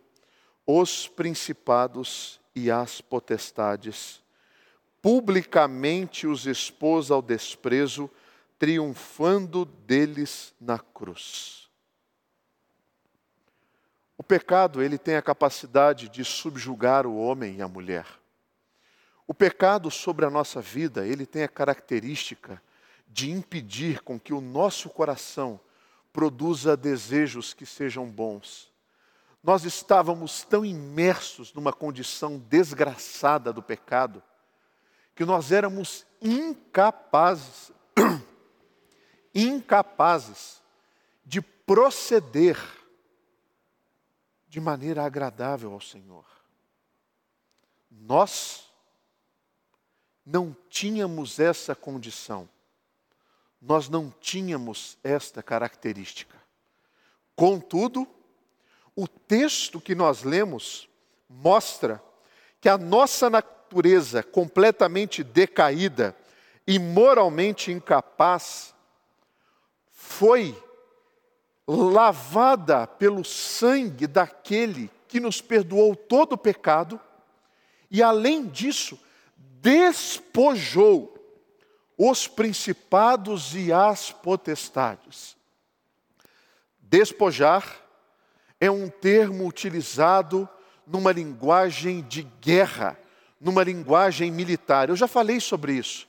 os 0.65 1.07
principados 1.07 2.39
e 2.55 2.69
as 2.69 3.01
potestades 3.01 4.21
publicamente 5.01 6.27
os 6.27 6.45
expôs 6.45 7.09
ao 7.09 7.21
desprezo, 7.21 8.09
triunfando 8.59 9.65
deles 9.65 10.53
na 10.61 10.77
cruz. 10.77 11.69
O 14.15 14.23
pecado, 14.23 14.83
ele 14.83 14.99
tem 14.99 15.15
a 15.15 15.21
capacidade 15.21 16.07
de 16.07 16.23
subjugar 16.23 17.07
o 17.07 17.17
homem 17.17 17.55
e 17.55 17.61
a 17.61 17.67
mulher. 17.67 18.05
O 19.25 19.33
pecado 19.33 19.89
sobre 19.89 20.25
a 20.25 20.29
nossa 20.29 20.61
vida, 20.61 21.07
ele 21.07 21.25
tem 21.25 21.41
a 21.41 21.47
característica 21.47 22.61
de 23.07 23.31
impedir 23.31 24.01
com 24.01 24.19
que 24.19 24.33
o 24.33 24.39
nosso 24.39 24.89
coração 24.89 25.59
produza 26.13 26.75
desejos 26.75 27.53
que 27.53 27.65
sejam 27.65 28.05
bons. 28.09 28.71
Nós 29.43 29.63
estávamos 29.63 30.43
tão 30.43 30.63
imersos 30.63 31.53
numa 31.53 31.73
condição 31.73 32.37
desgraçada 32.37 33.51
do 33.51 33.61
pecado, 33.61 34.21
que 35.15 35.25
nós 35.25 35.51
éramos 35.51 36.05
incapazes, 36.21 37.71
incapazes 39.33 40.61
de 41.25 41.41
proceder 41.41 42.57
de 44.47 44.59
maneira 44.59 45.03
agradável 45.03 45.71
ao 45.73 45.81
Senhor. 45.81 46.25
Nós 47.89 48.69
não 50.25 50.55
tínhamos 50.69 51.39
essa 51.39 51.73
condição, 51.73 52.47
nós 53.61 53.87
não 53.87 54.13
tínhamos 54.19 54.97
esta 55.03 55.43
característica. 55.43 56.35
Contudo, 57.35 58.07
o 58.95 59.07
texto 59.07 59.79
que 59.79 59.93
nós 59.93 60.23
lemos 60.23 60.89
mostra 61.29 62.01
que 62.59 62.67
a 62.67 62.77
nossa 62.77 63.29
natureza 63.29 64.23
completamente 64.23 65.23
decaída 65.23 66.15
e 66.65 66.79
moralmente 66.79 67.71
incapaz 67.71 68.73
foi 69.91 70.55
lavada 71.67 72.85
pelo 72.85 73.23
sangue 73.23 74.07
daquele 74.07 74.89
que 75.07 75.19
nos 75.19 75.41
perdoou 75.41 75.95
todo 75.95 76.33
o 76.33 76.37
pecado 76.37 76.99
e, 77.89 78.01
além 78.01 78.47
disso, 78.47 78.99
despojou 79.37 81.10
os 81.97 82.27
principados 82.27 83.55
e 83.55 83.71
as 83.71 84.11
potestades. 84.11 85.35
Despojar 86.79 87.65
é 88.59 88.69
um 88.69 88.89
termo 88.89 89.47
utilizado 89.47 90.47
numa 90.85 91.11
linguagem 91.11 92.01
de 92.01 92.23
guerra 92.41 92.97
numa 93.41 93.63
linguagem 93.63 94.31
militar. 94.31 94.89
Eu 94.89 94.95
já 94.95 95.07
falei 95.07 95.39
sobre 95.39 95.73
isso. 95.73 96.07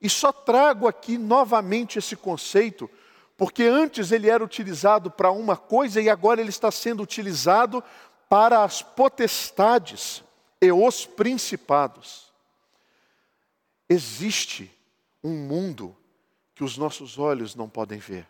E 0.00 0.10
só 0.10 0.32
trago 0.32 0.88
aqui 0.88 1.16
novamente 1.16 1.96
esse 1.96 2.16
conceito, 2.16 2.90
porque 3.36 3.62
antes 3.62 4.10
ele 4.10 4.28
era 4.28 4.42
utilizado 4.42 5.08
para 5.08 5.30
uma 5.30 5.56
coisa 5.56 6.02
e 6.02 6.10
agora 6.10 6.40
ele 6.40 6.50
está 6.50 6.72
sendo 6.72 7.02
utilizado 7.02 7.82
para 8.28 8.64
as 8.64 8.82
potestades 8.82 10.24
e 10.60 10.72
os 10.72 11.06
principados. 11.06 12.32
Existe 13.88 14.70
um 15.22 15.46
mundo 15.46 15.96
que 16.54 16.64
os 16.64 16.76
nossos 16.76 17.18
olhos 17.18 17.54
não 17.54 17.68
podem 17.68 17.98
ver. 17.98 18.28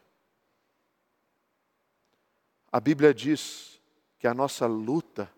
A 2.71 2.81
Bíblia 2.81 3.13
diz 3.13 3.81
que 4.19 4.27
a 4.27 4.35
nossa 4.35 4.67
luta, 4.67 5.33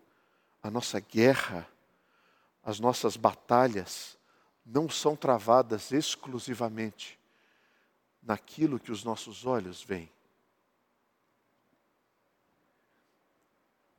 a 0.61 0.69
nossa 0.69 0.99
guerra, 0.99 1.67
as 2.63 2.79
nossas 2.79 3.17
batalhas 3.17 4.17
não 4.65 4.89
são 4.89 5.15
travadas 5.15 5.91
exclusivamente 5.91 7.19
naquilo 8.21 8.79
que 8.79 8.91
os 8.91 9.03
nossos 9.03 9.45
olhos 9.45 9.83
veem. 9.83 10.11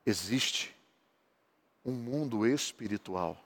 Existe 0.05 0.75
um 1.85 1.93
mundo 1.93 2.47
espiritual. 2.47 3.46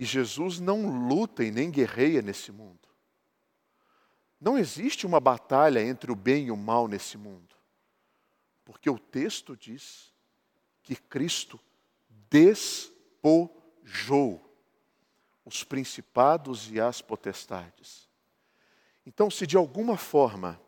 E 0.00 0.04
Jesus 0.06 0.58
não 0.58 1.06
luta 1.06 1.44
e 1.44 1.50
nem 1.50 1.70
guerreia 1.70 2.22
nesse 2.22 2.50
mundo. 2.50 2.88
Não 4.40 4.56
existe 4.56 5.04
uma 5.04 5.20
batalha 5.20 5.82
entre 5.82 6.10
o 6.10 6.16
bem 6.16 6.46
e 6.46 6.50
o 6.50 6.56
mal 6.56 6.88
nesse 6.88 7.18
mundo. 7.18 7.54
Porque 8.64 8.88
o 8.88 8.98
texto 8.98 9.54
diz 9.54 10.10
que 10.82 10.96
Cristo 10.96 11.60
despojou 12.30 13.30
os 15.44 15.62
principados 15.62 16.72
e 16.72 16.80
as 16.80 17.02
potestades. 17.02 18.08
Então, 19.04 19.30
se 19.30 19.46
de 19.46 19.58
alguma 19.58 19.98
forma 19.98 20.58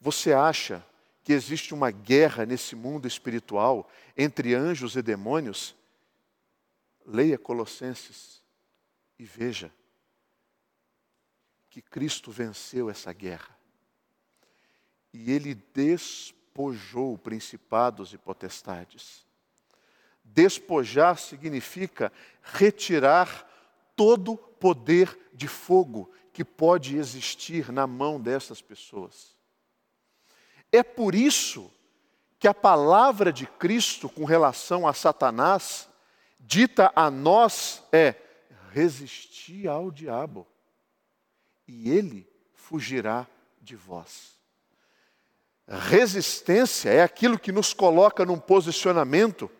você 0.00 0.32
acha 0.32 0.84
que 1.22 1.32
existe 1.32 1.72
uma 1.72 1.92
guerra 1.92 2.44
nesse 2.44 2.74
mundo 2.74 3.06
espiritual 3.06 3.88
entre 4.16 4.52
anjos 4.52 4.96
e 4.96 5.02
demônios, 5.02 5.76
leia 7.06 7.38
Colossenses 7.38 8.42
e 9.18 9.24
veja 9.24 9.72
que 11.70 11.80
Cristo 11.80 12.30
venceu 12.30 12.90
essa 12.90 13.12
guerra. 13.12 13.56
E 15.12 15.30
ele 15.30 15.54
despojou 15.54 17.16
principados 17.16 18.12
e 18.12 18.18
potestades. 18.18 19.26
Despojar 20.24 21.18
significa 21.18 22.12
retirar 22.42 23.48
todo 23.96 24.36
poder 24.36 25.18
de 25.32 25.48
fogo 25.48 26.10
que 26.32 26.44
pode 26.44 26.96
existir 26.96 27.70
na 27.70 27.86
mão 27.86 28.20
dessas 28.20 28.62
pessoas. 28.62 29.36
É 30.70 30.82
por 30.82 31.14
isso 31.14 31.70
que 32.38 32.48
a 32.48 32.54
palavra 32.54 33.32
de 33.32 33.46
Cristo 33.46 34.08
com 34.08 34.24
relação 34.24 34.86
a 34.86 34.94
Satanás, 34.94 35.88
dita 36.42 36.92
a 36.94 37.10
nós, 37.10 37.82
é 37.92 38.16
resistir 38.72 39.68
ao 39.68 39.90
diabo, 39.90 40.46
e 41.66 41.88
ele 41.90 42.28
fugirá 42.52 43.26
de 43.60 43.76
vós. 43.76 44.32
Resistência 45.68 46.90
é 46.90 47.02
aquilo 47.02 47.38
que 47.38 47.52
nos 47.52 47.72
coloca 47.72 48.24
num 48.24 48.38
posicionamento. 48.38 49.50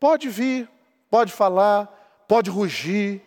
Pode 0.00 0.28
vir, 0.28 0.68
pode 1.10 1.30
falar, 1.30 1.86
pode 2.26 2.50
rugir, 2.50 3.22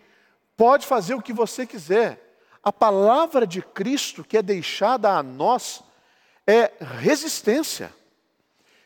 pode 0.58 0.86
fazer 0.86 1.14
o 1.14 1.22
que 1.22 1.32
você 1.32 1.66
quiser. 1.66 2.38
A 2.64 2.74
palavra 2.74 3.46
de 3.46 3.62
Cristo 3.62 4.24
que 4.24 4.38
é 4.38 4.42
deixada 4.42 5.12
a 5.12 5.22
nós 5.22 5.84
é 6.48 6.74
resistência. 6.82 7.94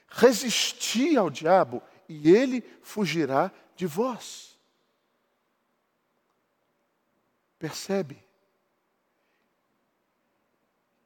Resistir 0.07 1.17
ao 1.17 1.29
diabo 1.29 1.81
e 2.09 2.27
ele 2.27 2.61
fugirá 2.81 3.51
de 3.75 3.85
vós. 3.85 4.57
Percebe? 7.59 8.21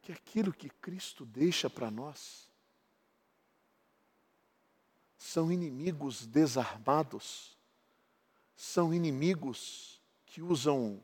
Que 0.02 0.13
aquilo 0.13 0.54
que 0.54 0.70
Cristo 0.70 1.26
deixa 1.26 1.70
para 1.70 1.92
nós 1.92 2.48
são 5.18 5.52
inimigos 5.52 6.26
desarmados, 6.26 7.58
são 8.56 8.94
inimigos 8.94 10.02
que 10.26 10.42
usam 10.42 11.02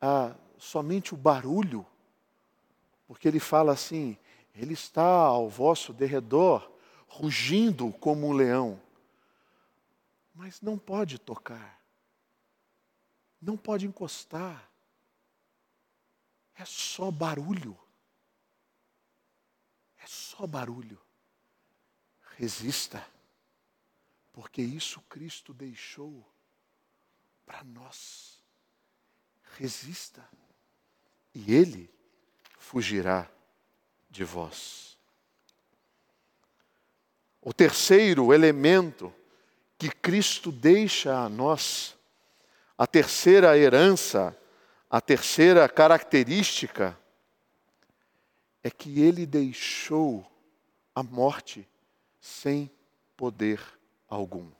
ah, 0.00 0.34
somente 0.58 1.14
o 1.14 1.16
barulho, 1.16 1.86
porque 3.06 3.28
ele 3.28 3.40
fala 3.40 3.72
assim: 3.72 4.16
ele 4.54 4.74
está 4.74 5.04
ao 5.04 5.48
vosso 5.48 5.92
derredor, 5.92 6.70
rugindo 7.08 7.92
como 7.92 8.28
um 8.28 8.32
leão, 8.32 8.80
mas 10.40 10.62
não 10.62 10.78
pode 10.78 11.18
tocar, 11.18 11.84
não 13.42 13.58
pode 13.58 13.86
encostar, 13.86 14.72
é 16.54 16.64
só 16.64 17.10
barulho. 17.10 17.78
É 19.98 20.06
só 20.06 20.46
barulho. 20.46 20.98
Resista, 22.38 23.06
porque 24.32 24.62
isso 24.62 25.02
Cristo 25.10 25.52
deixou 25.52 26.26
para 27.44 27.62
nós. 27.62 28.42
Resista, 29.58 30.26
e 31.34 31.52
Ele 31.52 31.92
fugirá 32.56 33.30
de 34.08 34.24
vós. 34.24 34.96
O 37.42 37.52
terceiro 37.52 38.32
elemento 38.32 39.14
que 39.80 39.88
Cristo 39.88 40.52
deixa 40.52 41.24
a 41.24 41.26
nós, 41.26 41.96
a 42.76 42.86
terceira 42.86 43.56
herança, 43.56 44.36
a 44.90 45.00
terceira 45.00 45.66
característica, 45.70 46.98
é 48.62 48.70
que 48.70 49.00
ele 49.00 49.24
deixou 49.24 50.30
a 50.94 51.02
morte 51.02 51.66
sem 52.20 52.70
poder 53.16 53.58
algum. 54.06 54.50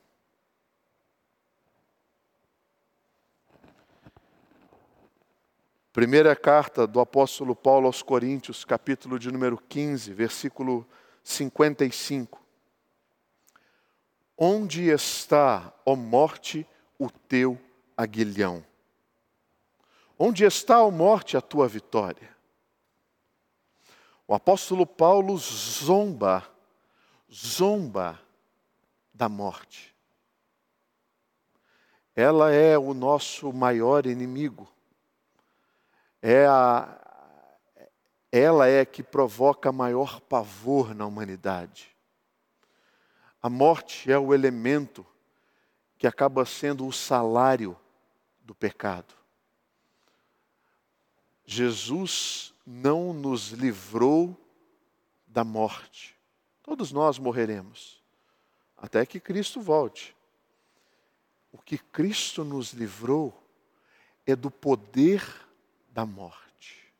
Primeira 5.93 6.35
carta 6.35 6.87
do 6.87 6.99
apóstolo 6.99 7.55
Paulo 7.55 7.85
aos 7.85 8.01
Coríntios, 8.01 8.65
capítulo 8.65 9.19
de 9.19 9.31
número 9.31 9.59
15, 9.69 10.13
versículo 10.15 10.83
55. 11.23 12.40
Onde 14.43 14.89
está, 14.89 15.71
ó 15.85 15.95
morte, 15.95 16.67
o 16.97 17.11
teu 17.11 17.59
aguilhão? 17.95 18.65
Onde 20.17 20.43
está, 20.43 20.83
ó 20.83 20.89
morte, 20.89 21.37
a 21.37 21.41
tua 21.41 21.67
vitória? 21.67 22.35
O 24.27 24.33
apóstolo 24.33 24.87
Paulo 24.87 25.37
zomba, 25.37 26.49
zomba 27.31 28.19
da 29.13 29.29
morte. 29.29 29.95
Ela 32.15 32.51
é 32.51 32.77
o 32.77 32.93
nosso 32.95 33.53
maior 33.53 34.05
inimigo 34.05 34.67
é 36.21 36.45
a, 36.45 36.97
ela 38.31 38.67
é 38.67 38.85
que 38.85 39.01
provoca 39.01 39.71
maior 39.71 40.19
pavor 40.21 40.93
na 40.93 41.05
humanidade. 41.05 41.90
A 43.41 43.49
morte 43.49 44.11
é 44.11 44.17
o 44.19 44.33
elemento 44.33 45.05
que 45.97 46.05
acaba 46.05 46.45
sendo 46.45 46.85
o 46.85 46.93
salário 46.93 47.77
do 48.41 48.53
pecado. 48.53 49.15
Jesus 51.45 52.53
não 52.65 53.13
nos 53.13 53.49
livrou 53.49 54.39
da 55.25 55.43
morte. 55.43 56.15
Todos 56.61 56.91
nós 56.91 57.17
morreremos, 57.17 58.01
até 58.77 59.05
que 59.05 59.19
Cristo 59.19 59.59
volte. 59.59 60.15
O 61.51 61.57
que 61.57 61.77
Cristo 61.77 62.43
nos 62.43 62.73
livrou 62.73 63.33
é 64.25 64.35
do 64.35 64.51
poder 64.51 65.23
da 65.89 66.05
morte. 66.05 66.93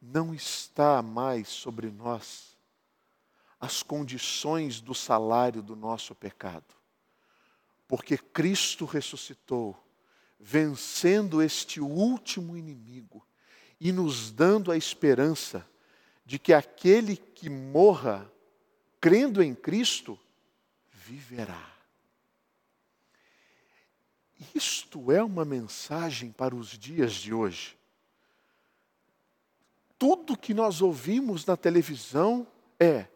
Não 0.00 0.34
está 0.34 1.02
mais 1.02 1.48
sobre 1.48 1.90
nós 1.90 2.51
as 3.62 3.80
condições 3.80 4.80
do 4.80 4.92
salário 4.92 5.62
do 5.62 5.76
nosso 5.76 6.16
pecado, 6.16 6.74
porque 7.86 8.18
Cristo 8.18 8.84
ressuscitou, 8.84 9.80
vencendo 10.40 11.40
este 11.40 11.80
último 11.80 12.56
inimigo 12.56 13.24
e 13.80 13.92
nos 13.92 14.32
dando 14.32 14.72
a 14.72 14.76
esperança 14.76 15.64
de 16.26 16.40
que 16.40 16.52
aquele 16.52 17.16
que 17.16 17.48
morra 17.48 18.28
crendo 19.00 19.40
em 19.40 19.54
Cristo 19.54 20.18
viverá. 20.90 21.72
Isto 24.56 25.12
é 25.12 25.22
uma 25.22 25.44
mensagem 25.44 26.32
para 26.32 26.56
os 26.56 26.70
dias 26.70 27.12
de 27.12 27.32
hoje. 27.32 27.78
Tudo 29.96 30.36
que 30.36 30.52
nós 30.52 30.82
ouvimos 30.82 31.46
na 31.46 31.56
televisão 31.56 32.44
é: 32.80 33.11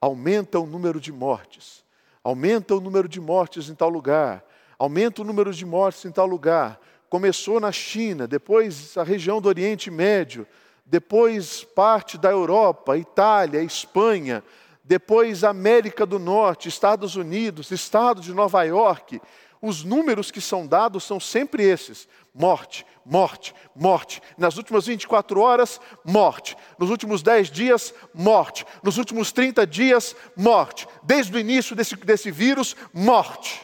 aumenta 0.00 0.58
o 0.58 0.66
número 0.66 1.00
de 1.00 1.12
mortes, 1.12 1.84
aumenta 2.22 2.74
o 2.74 2.80
número 2.80 3.08
de 3.08 3.20
mortes 3.20 3.68
em 3.68 3.74
tal 3.74 3.88
lugar, 3.88 4.44
aumenta 4.78 5.22
o 5.22 5.24
número 5.24 5.52
de 5.52 5.66
mortes 5.66 6.04
em 6.04 6.10
tal 6.10 6.26
lugar. 6.26 6.80
Começou 7.10 7.58
na 7.58 7.72
China, 7.72 8.26
depois 8.26 8.96
a 8.96 9.02
região 9.02 9.40
do 9.40 9.48
Oriente 9.48 9.90
Médio, 9.90 10.46
depois 10.84 11.64
parte 11.64 12.16
da 12.16 12.30
Europa, 12.30 12.96
Itália, 12.96 13.62
Espanha, 13.62 14.42
depois 14.84 15.44
América 15.44 16.06
do 16.06 16.18
Norte, 16.18 16.68
Estados 16.68 17.16
Unidos, 17.16 17.70
estado 17.70 18.20
de 18.20 18.32
Nova 18.32 18.62
York 18.62 19.20
os 19.60 19.84
números 19.84 20.30
que 20.30 20.40
são 20.40 20.66
dados 20.66 21.04
são 21.04 21.18
sempre 21.18 21.62
esses: 21.62 22.08
morte, 22.34 22.86
morte, 23.04 23.54
morte. 23.74 24.22
Nas 24.36 24.56
últimas 24.56 24.86
24 24.86 25.40
horas, 25.40 25.80
morte. 26.04 26.56
Nos 26.78 26.90
últimos 26.90 27.22
10 27.22 27.50
dias, 27.50 27.94
morte. 28.14 28.64
Nos 28.82 28.98
últimos 28.98 29.32
30 29.32 29.66
dias, 29.66 30.14
morte. 30.36 30.86
Desde 31.02 31.34
o 31.34 31.38
início 31.40 31.74
desse, 31.74 31.96
desse 31.96 32.30
vírus, 32.30 32.76
morte. 32.92 33.60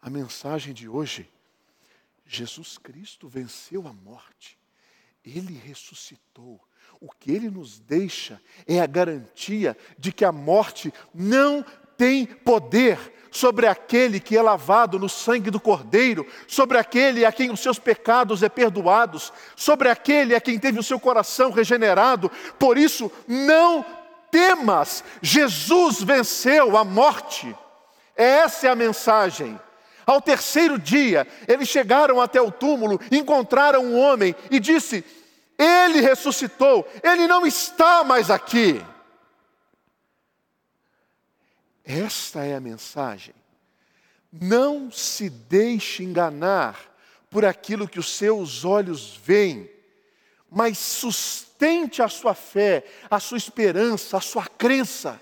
A 0.00 0.10
mensagem 0.10 0.72
de 0.74 0.88
hoje: 0.88 1.30
Jesus 2.24 2.78
Cristo 2.78 3.28
venceu 3.28 3.86
a 3.86 3.92
morte, 3.92 4.58
ele 5.24 5.54
ressuscitou. 5.54 6.60
O 7.00 7.10
que 7.10 7.32
ele 7.32 7.50
nos 7.50 7.78
deixa 7.78 8.40
é 8.66 8.80
a 8.80 8.86
garantia 8.86 9.76
de 9.98 10.12
que 10.12 10.24
a 10.24 10.32
morte 10.32 10.92
não 11.14 11.64
tem 11.96 12.26
poder 12.26 12.98
sobre 13.30 13.66
aquele 13.66 14.18
que 14.18 14.36
é 14.36 14.40
lavado 14.40 14.98
no 14.98 15.08
sangue 15.08 15.50
do 15.50 15.60
Cordeiro, 15.60 16.26
sobre 16.48 16.78
aquele 16.78 17.24
a 17.24 17.30
quem 17.30 17.50
os 17.50 17.60
seus 17.60 17.78
pecados 17.78 18.42
é 18.42 18.48
perdoados, 18.48 19.32
sobre 19.54 19.90
aquele 19.90 20.34
a 20.34 20.40
quem 20.40 20.58
teve 20.58 20.78
o 20.78 20.82
seu 20.82 20.98
coração 20.98 21.50
regenerado. 21.50 22.30
Por 22.58 22.78
isso, 22.78 23.12
não 23.28 23.84
temas, 24.30 25.04
Jesus 25.20 26.02
venceu 26.02 26.76
a 26.76 26.84
morte. 26.84 27.54
Essa 28.16 28.68
é 28.68 28.70
a 28.70 28.74
mensagem. 28.74 29.60
Ao 30.06 30.20
terceiro 30.20 30.78
dia, 30.78 31.26
eles 31.46 31.68
chegaram 31.68 32.20
até 32.20 32.40
o 32.40 32.50
túmulo, 32.50 33.00
encontraram 33.10 33.84
um 33.84 33.98
homem 33.98 34.34
e 34.50 34.58
disse: 34.58 35.04
Ele 35.58 36.00
ressuscitou, 36.00 36.86
ele 37.02 37.26
não 37.26 37.46
está 37.46 38.04
mais 38.04 38.30
aqui. 38.30 38.84
Esta 41.84 42.44
é 42.44 42.54
a 42.54 42.60
mensagem. 42.60 43.34
Não 44.32 44.90
se 44.90 45.30
deixe 45.30 46.02
enganar 46.02 46.78
por 47.30 47.44
aquilo 47.44 47.88
que 47.88 47.98
os 47.98 48.16
seus 48.16 48.64
olhos 48.64 49.16
veem, 49.16 49.70
mas 50.50 50.78
sustente 50.78 52.02
a 52.02 52.08
sua 52.08 52.34
fé, 52.34 52.84
a 53.10 53.20
sua 53.20 53.38
esperança, 53.38 54.16
a 54.16 54.20
sua 54.20 54.46
crença 54.46 55.20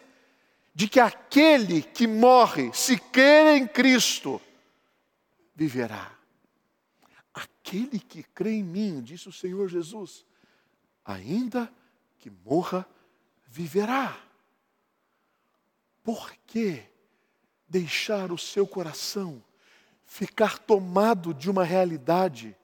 de 0.74 0.88
que 0.88 0.98
aquele 0.98 1.82
que 1.82 2.06
morre, 2.06 2.70
se 2.72 2.96
crer 2.98 3.56
em 3.56 3.66
Cristo, 3.66 4.40
viverá. 5.54 6.13
Aquele 7.66 7.98
que 7.98 8.22
crê 8.22 8.56
em 8.56 8.62
mim, 8.62 9.02
disse 9.02 9.26
o 9.26 9.32
Senhor 9.32 9.70
Jesus, 9.70 10.26
ainda 11.02 11.72
que 12.18 12.28
morra, 12.28 12.86
viverá. 13.46 14.22
Por 16.02 16.30
que 16.46 16.84
deixar 17.66 18.30
o 18.30 18.36
seu 18.36 18.66
coração 18.66 19.42
ficar 20.04 20.58
tomado 20.58 21.32
de 21.32 21.50
uma 21.50 21.64
realidade 21.64 22.54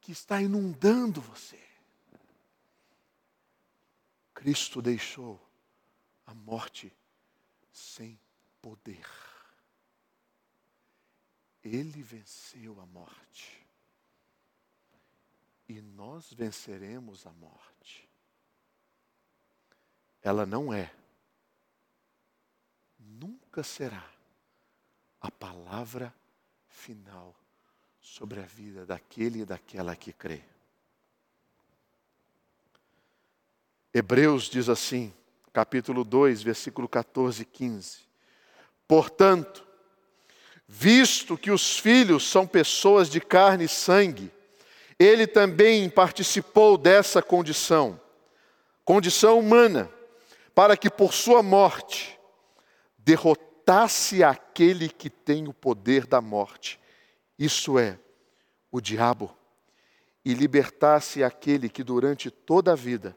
que 0.00 0.10
está 0.10 0.42
inundando 0.42 1.20
você? 1.20 1.62
Cristo 4.34 4.82
deixou 4.82 5.40
a 6.26 6.34
morte 6.34 6.92
sem 7.70 8.18
poder. 8.60 9.25
Ele 11.66 12.00
venceu 12.00 12.80
a 12.80 12.86
morte. 12.86 13.66
E 15.68 15.80
nós 15.80 16.32
venceremos 16.32 17.26
a 17.26 17.32
morte. 17.32 18.08
Ela 20.22 20.46
não 20.46 20.72
é, 20.72 20.94
nunca 22.98 23.64
será, 23.64 24.08
a 25.20 25.30
palavra 25.30 26.14
final 26.68 27.34
sobre 28.00 28.40
a 28.40 28.46
vida 28.46 28.86
daquele 28.86 29.40
e 29.40 29.44
daquela 29.44 29.96
que 29.96 30.12
crê. 30.12 30.42
Hebreus 33.92 34.44
diz 34.44 34.68
assim: 34.68 35.12
capítulo 35.52 36.04
2, 36.04 36.42
versículo 36.42 36.88
14 36.88 37.42
e 37.42 37.44
15. 37.44 38.06
Portanto, 38.86 39.66
visto 40.68 41.38
que 41.38 41.50
os 41.50 41.78
filhos 41.78 42.28
são 42.28 42.46
pessoas 42.46 43.08
de 43.08 43.20
carne 43.20 43.64
e 43.64 43.68
sangue, 43.68 44.32
ele 44.98 45.26
também 45.26 45.88
participou 45.90 46.78
dessa 46.78 47.22
condição, 47.22 48.00
condição 48.84 49.38
humana, 49.38 49.90
para 50.54 50.76
que 50.76 50.88
por 50.88 51.12
sua 51.12 51.42
morte 51.42 52.18
derrotasse 52.98 54.24
aquele 54.24 54.88
que 54.88 55.10
tem 55.10 55.46
o 55.46 55.52
poder 55.52 56.06
da 56.06 56.20
morte, 56.20 56.80
isso 57.38 57.78
é, 57.78 57.98
o 58.70 58.80
diabo, 58.80 59.36
e 60.24 60.34
libertasse 60.34 61.22
aquele 61.22 61.68
que 61.68 61.84
durante 61.84 62.30
toda 62.30 62.72
a 62.72 62.74
vida 62.74 63.16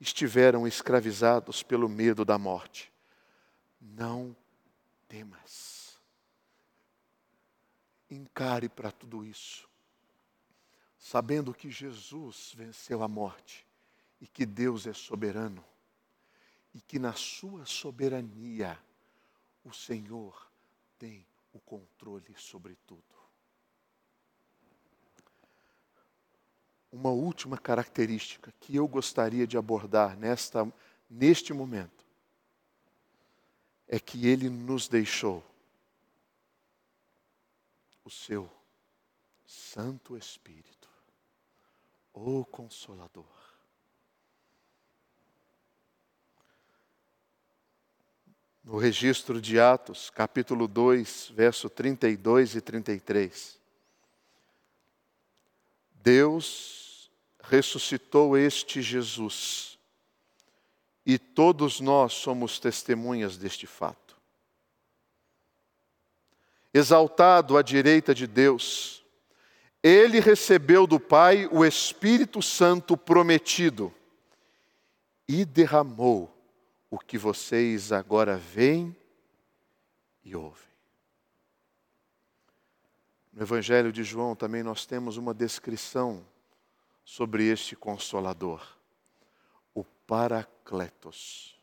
estiveram 0.00 0.66
escravizados 0.66 1.62
pelo 1.62 1.88
medo 1.88 2.24
da 2.24 2.38
morte. 2.38 2.92
Não 3.80 4.36
temas. 5.08 5.65
Encare 8.10 8.68
para 8.68 8.92
tudo 8.92 9.24
isso, 9.24 9.68
sabendo 10.98 11.52
que 11.52 11.70
Jesus 11.70 12.52
venceu 12.56 13.02
a 13.02 13.08
morte 13.08 13.66
e 14.20 14.26
que 14.26 14.46
Deus 14.46 14.86
é 14.86 14.92
soberano 14.92 15.64
e 16.72 16.80
que 16.80 16.98
na 16.98 17.14
sua 17.14 17.64
soberania 17.66 18.78
o 19.64 19.72
Senhor 19.72 20.50
tem 20.98 21.26
o 21.52 21.58
controle 21.58 22.34
sobre 22.36 22.76
tudo. 22.86 23.16
uma 26.96 27.10
última 27.10 27.58
característica 27.58 28.52
que 28.58 28.74
eu 28.74 28.88
gostaria 28.88 29.46
de 29.46 29.58
abordar 29.58 30.16
nesta, 30.16 30.66
neste 31.10 31.52
momento 31.52 32.04
é 33.86 34.00
que 34.00 34.26
ele 34.26 34.48
nos 34.48 34.88
deixou 34.88 35.44
o 38.06 38.10
seu 38.10 38.48
Santo 39.44 40.16
Espírito, 40.16 40.88
o 42.14 42.44
Consolador. 42.44 43.26
No 48.62 48.78
registro 48.78 49.40
de 49.40 49.58
Atos, 49.58 50.08
capítulo 50.08 50.68
2, 50.68 51.32
verso 51.34 51.68
32 51.68 52.54
e 52.54 52.60
33. 52.60 53.58
Deus 55.94 57.10
ressuscitou 57.40 58.38
este 58.38 58.80
Jesus. 58.80 59.76
E 61.04 61.18
todos 61.18 61.80
nós 61.80 62.12
somos 62.12 62.60
testemunhas 62.60 63.36
deste 63.36 63.66
fato. 63.66 64.05
Exaltado 66.76 67.56
à 67.56 67.62
direita 67.62 68.14
de 68.14 68.26
Deus, 68.26 69.02
ele 69.82 70.20
recebeu 70.20 70.86
do 70.86 71.00
Pai 71.00 71.48
o 71.50 71.64
Espírito 71.64 72.42
Santo 72.42 72.98
prometido 72.98 73.90
e 75.26 75.46
derramou 75.46 76.30
o 76.90 76.98
que 76.98 77.16
vocês 77.16 77.92
agora 77.92 78.36
veem 78.36 78.94
e 80.22 80.36
ouvem. 80.36 80.68
No 83.32 83.42
Evangelho 83.42 83.90
de 83.90 84.04
João 84.04 84.36
também 84.36 84.62
nós 84.62 84.84
temos 84.84 85.16
uma 85.16 85.32
descrição 85.32 86.22
sobre 87.06 87.46
este 87.46 87.74
consolador, 87.74 88.76
o 89.72 89.82
Paracletos, 90.06 91.58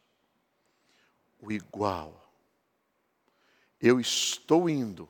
o 1.39 1.52
igual. 1.52 2.22
Eu 3.84 4.00
estou 4.00 4.69
indo, 4.69 5.10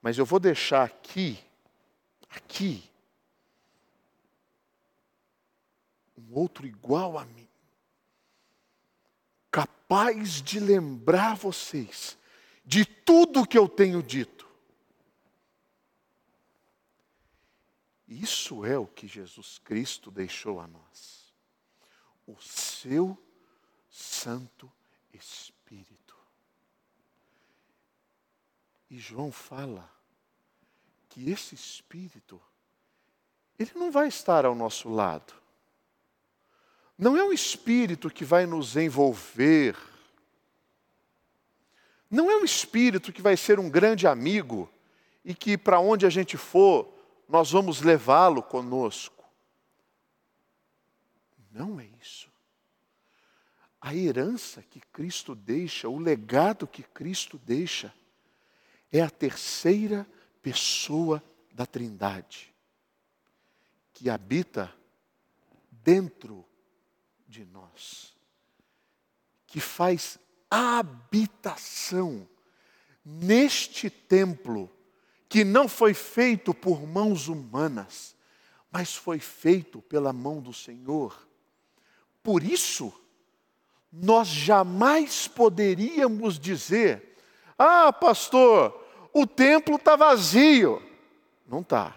mas 0.00 0.16
eu 0.16 0.24
vou 0.24 0.38
deixar 0.38 0.84
aqui, 0.84 1.38
aqui, 2.30 2.88
um 6.16 6.32
outro 6.34 6.66
igual 6.66 7.18
a 7.18 7.24
mim, 7.24 7.48
capaz 9.50 10.40
de 10.40 10.60
lembrar 10.60 11.34
vocês 11.34 12.16
de 12.64 12.84
tudo 12.84 13.46
que 13.46 13.58
eu 13.58 13.68
tenho 13.68 14.02
dito 14.02 14.36
Isso 18.06 18.64
é 18.64 18.78
o 18.78 18.86
que 18.86 19.08
Jesus 19.08 19.58
Cristo 19.58 20.10
deixou 20.10 20.60
a 20.60 20.66
nós. 20.66 21.34
O 22.26 22.36
seu 22.40 23.20
Santo 23.90 24.72
Espírito. 25.12 25.55
E 28.90 28.98
João 28.98 29.32
fala 29.32 29.90
que 31.08 31.30
esse 31.30 31.54
Espírito, 31.54 32.40
ele 33.58 33.72
não 33.74 33.90
vai 33.90 34.08
estar 34.08 34.44
ao 34.44 34.54
nosso 34.54 34.88
lado. 34.88 35.34
Não 36.98 37.16
é 37.16 37.24
um 37.24 37.32
Espírito 37.32 38.10
que 38.10 38.24
vai 38.24 38.46
nos 38.46 38.76
envolver. 38.76 39.76
Não 42.10 42.30
é 42.30 42.36
um 42.36 42.44
Espírito 42.44 43.12
que 43.12 43.20
vai 43.20 43.36
ser 43.36 43.58
um 43.58 43.68
grande 43.68 44.06
amigo 44.06 44.70
e 45.24 45.34
que 45.34 45.58
para 45.58 45.80
onde 45.80 46.06
a 46.06 46.10
gente 46.10 46.36
for, 46.36 46.88
nós 47.28 47.50
vamos 47.50 47.80
levá-lo 47.80 48.42
conosco. 48.42 49.24
Não 51.50 51.80
é 51.80 51.86
isso. 52.00 52.30
A 53.80 53.94
herança 53.94 54.62
que 54.62 54.80
Cristo 54.80 55.34
deixa, 55.34 55.88
o 55.88 55.98
legado 55.98 56.66
que 56.66 56.82
Cristo 56.82 57.38
deixa, 57.38 57.92
é 58.98 59.02
a 59.02 59.10
terceira 59.10 60.06
pessoa 60.42 61.22
da 61.52 61.66
Trindade, 61.66 62.54
que 63.92 64.08
habita 64.08 64.72
dentro 65.70 66.44
de 67.26 67.44
nós, 67.44 68.14
que 69.46 69.60
faz 69.60 70.18
habitação 70.50 72.28
neste 73.04 73.90
templo 73.90 74.70
que 75.28 75.44
não 75.44 75.68
foi 75.68 75.92
feito 75.92 76.54
por 76.54 76.86
mãos 76.86 77.28
humanas, 77.28 78.14
mas 78.70 78.94
foi 78.94 79.18
feito 79.18 79.82
pela 79.82 80.12
mão 80.12 80.40
do 80.40 80.52
Senhor. 80.52 81.26
Por 82.22 82.42
isso, 82.42 82.92
nós 83.92 84.28
jamais 84.28 85.26
poderíamos 85.26 86.38
dizer: 86.38 87.16
ah, 87.58 87.92
pastor, 87.92 88.85
o 89.16 89.26
templo 89.26 89.76
está 89.76 89.96
vazio. 89.96 90.82
Não 91.48 91.60
está. 91.60 91.96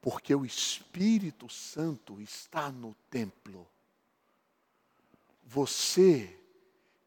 Porque 0.00 0.34
o 0.34 0.44
Espírito 0.44 1.48
Santo 1.48 2.20
está 2.20 2.70
no 2.70 2.96
templo. 3.08 3.66
Você 5.44 6.36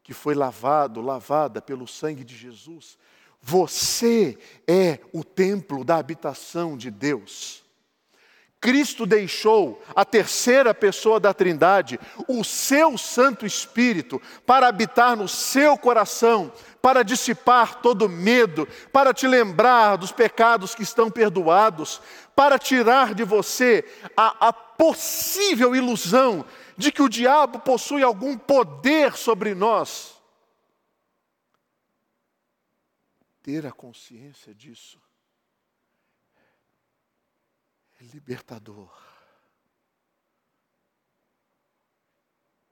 que 0.02 0.14
foi 0.14 0.34
lavado, 0.34 1.02
lavada 1.02 1.60
pelo 1.60 1.86
sangue 1.86 2.24
de 2.24 2.34
Jesus, 2.34 2.98
você 3.42 4.38
é 4.66 4.98
o 5.12 5.22
templo 5.22 5.84
da 5.84 5.96
habitação 5.96 6.76
de 6.76 6.90
Deus. 6.90 7.62
Cristo 8.60 9.06
deixou 9.06 9.82
a 9.96 10.04
terceira 10.04 10.74
pessoa 10.74 11.18
da 11.18 11.32
Trindade, 11.32 11.98
o 12.28 12.44
seu 12.44 12.98
Santo 12.98 13.46
Espírito, 13.46 14.20
para 14.44 14.68
habitar 14.68 15.16
no 15.16 15.26
seu 15.26 15.78
coração, 15.78 16.52
para 16.82 17.02
dissipar 17.02 17.80
todo 17.80 18.06
medo, 18.06 18.68
para 18.92 19.14
te 19.14 19.26
lembrar 19.26 19.96
dos 19.96 20.12
pecados 20.12 20.74
que 20.74 20.82
estão 20.82 21.10
perdoados, 21.10 22.02
para 22.36 22.58
tirar 22.58 23.14
de 23.14 23.24
você 23.24 23.82
a, 24.14 24.48
a 24.48 24.52
possível 24.52 25.74
ilusão 25.74 26.44
de 26.76 26.92
que 26.92 27.00
o 27.00 27.08
diabo 27.08 27.60
possui 27.60 28.02
algum 28.02 28.36
poder 28.36 29.16
sobre 29.16 29.54
nós. 29.54 30.20
Ter 33.42 33.64
a 33.64 33.72
consciência 33.72 34.54
disso 34.54 35.00
libertador. 38.00 38.90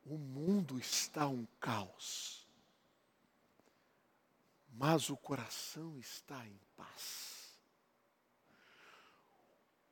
O 0.05 0.17
mundo 0.17 0.79
está 0.79 1.29
um 1.29 1.47
caos, 1.61 2.47
mas 4.71 5.11
o 5.11 5.17
coração 5.17 5.99
está 5.99 6.47
em 6.47 6.59
paz. 6.75 7.59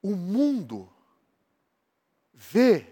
O 0.00 0.16
mundo 0.16 0.90
vê 2.32 2.86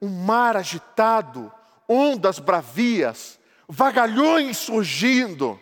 um 0.00 0.08
mar 0.08 0.56
agitado, 0.56 1.52
ondas 1.88 2.38
bravias, 2.38 3.40
vagalhões 3.68 4.58
surgindo. 4.58 5.60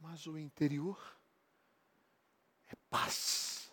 Mas 0.00 0.26
o 0.26 0.36
interior 0.36 1.21
paz. 2.92 3.72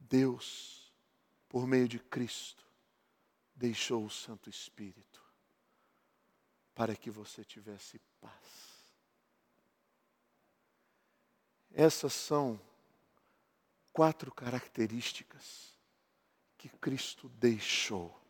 Deus, 0.00 0.92
por 1.48 1.64
meio 1.64 1.86
de 1.86 2.00
Cristo, 2.00 2.64
deixou 3.54 4.04
o 4.04 4.10
Santo 4.10 4.50
Espírito 4.50 5.22
para 6.74 6.96
que 6.96 7.08
você 7.08 7.44
tivesse 7.44 8.00
paz. 8.20 8.74
Essas 11.72 12.12
são 12.12 12.60
quatro 13.92 14.32
características 14.34 15.72
que 16.58 16.68
Cristo 16.68 17.28
deixou. 17.28 18.20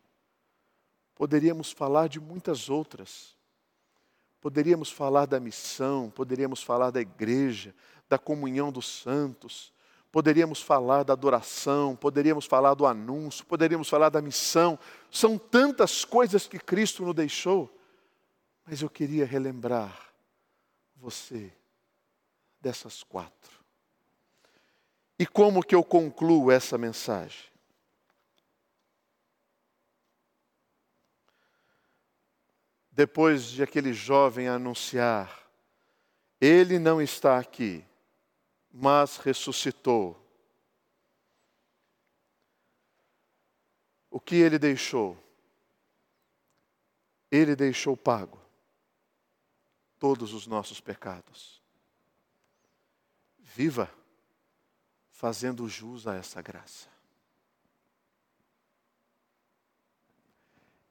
Poderíamos 1.15 1.71
falar 1.71 2.07
de 2.07 2.19
muitas 2.19 2.69
outras. 2.69 3.35
Poderíamos 4.45 4.91
falar 4.91 5.25
da 5.25 5.39
missão, 5.39 6.11
poderíamos 6.11 6.61
falar 6.61 6.91
da 6.91 7.01
igreja, 7.01 7.73
da 8.09 8.17
comunhão 8.17 8.71
dos 8.71 8.87
santos, 8.87 9.73
poderíamos 10.11 10.61
falar 10.61 11.03
da 11.03 11.13
adoração, 11.13 11.95
poderíamos 11.95 12.45
falar 12.45 12.73
do 12.73 12.85
anúncio, 12.85 13.45
poderíamos 13.45 13.89
falar 13.89 14.09
da 14.09 14.21
missão. 14.21 14.79
São 15.11 15.37
tantas 15.37 16.05
coisas 16.05 16.47
que 16.47 16.57
Cristo 16.57 17.03
nos 17.03 17.13
deixou. 17.13 17.69
Mas 18.65 18.81
eu 18.81 18.89
queria 18.89 19.25
relembrar 19.25 20.13
você 20.95 21.51
dessas 22.61 23.03
quatro. 23.03 23.59
E 25.19 25.25
como 25.25 25.63
que 25.63 25.75
eu 25.75 25.83
concluo 25.83 26.51
essa 26.51 26.77
mensagem? 26.77 27.45
Depois 32.91 33.43
de 33.47 33.61
aquele 33.61 33.91
jovem 33.91 34.47
anunciar, 34.47 35.45
ele 36.39 36.79
não 36.79 37.01
está 37.01 37.37
aqui, 37.37 37.83
mas 38.77 39.15
ressuscitou. 39.15 40.21
O 44.11 44.19
que 44.19 44.35
ele 44.35 44.59
deixou? 44.59 45.17
Ele 47.31 47.55
deixou 47.55 47.95
pago 47.95 48.37
todos 49.97 50.33
os 50.33 50.45
nossos 50.45 50.81
pecados. 50.81 51.61
Viva! 53.39 53.89
fazendo 55.15 55.69
jus 55.69 56.05
a 56.07 56.15
essa 56.15 56.41
graça. 56.41 56.89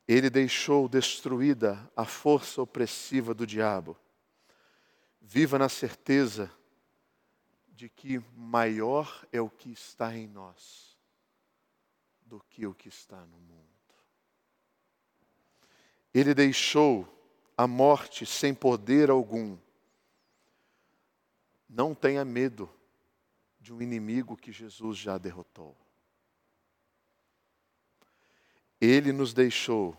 Ele 0.09 0.31
deixou 0.31 0.89
destruída 0.89 1.79
a 1.95 2.07
força 2.07 2.63
opressiva 2.63 3.35
do 3.35 3.47
diabo. 3.47 3.95
Viva 5.21 5.59
na 5.59 5.69
certeza 5.69 6.51
de 7.75 7.89
que 7.89 8.19
maior 8.37 9.27
é 9.33 9.41
o 9.41 9.51
que 9.51 9.73
está 9.73 10.17
em 10.17 10.29
nós 10.29 10.97
do 12.25 12.41
que 12.49 12.67
o 12.67 12.75
que 12.75 12.89
está 12.89 13.25
no 13.27 13.39
mundo. 13.39 13.65
Ele 16.13 16.33
deixou 16.33 17.09
a 17.57 17.67
morte 17.67 18.25
sem 18.25 18.55
poder 18.55 19.11
algum. 19.11 19.59
Não 21.69 21.95
tenha 21.95 22.25
medo 22.25 22.71
de 23.61 23.73
um 23.73 23.83
inimigo 23.83 24.37
que 24.37 24.53
Jesus 24.53 24.97
já 24.97 25.19
derrotou. 25.19 25.77
Ele 28.81 29.13
nos 29.13 29.35
deixou 29.35 29.97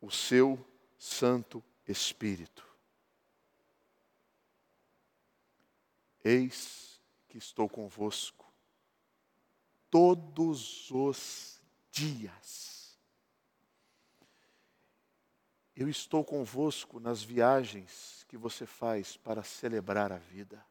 o 0.00 0.10
seu 0.10 0.64
Santo 0.98 1.62
Espírito. 1.86 2.69
Eis 6.24 7.00
que 7.28 7.38
estou 7.38 7.68
convosco 7.68 8.50
todos 9.90 10.90
os 10.90 11.60
dias. 11.90 12.98
Eu 15.74 15.88
estou 15.88 16.24
convosco 16.24 17.00
nas 17.00 17.22
viagens 17.22 18.24
que 18.28 18.36
você 18.36 18.66
faz 18.66 19.16
para 19.16 19.42
celebrar 19.42 20.12
a 20.12 20.18
vida. 20.18 20.64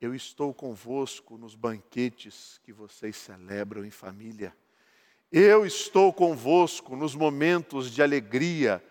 Eu 0.00 0.14
estou 0.14 0.52
convosco 0.52 1.36
nos 1.36 1.54
banquetes 1.54 2.60
que 2.64 2.72
vocês 2.72 3.16
celebram 3.16 3.84
em 3.84 3.90
família. 3.90 4.56
Eu 5.30 5.66
estou 5.66 6.12
convosco 6.12 6.96
nos 6.96 7.14
momentos 7.14 7.90
de 7.90 8.02
alegria 8.02 8.82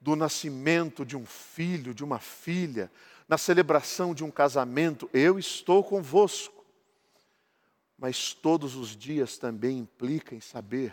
do 0.00 0.14
nascimento 0.14 1.04
de 1.04 1.16
um 1.16 1.24
filho, 1.24 1.94
de 1.94 2.04
uma 2.04 2.18
filha, 2.18 2.90
na 3.28 3.38
celebração 3.38 4.14
de 4.14 4.24
um 4.24 4.30
casamento. 4.30 5.08
Eu 5.12 5.38
estou 5.38 5.82
convosco. 5.82 6.64
Mas 7.96 8.34
todos 8.34 8.74
os 8.76 8.96
dias 8.96 9.38
também 9.38 9.78
implica 9.78 10.34
em 10.34 10.40
saber 10.40 10.92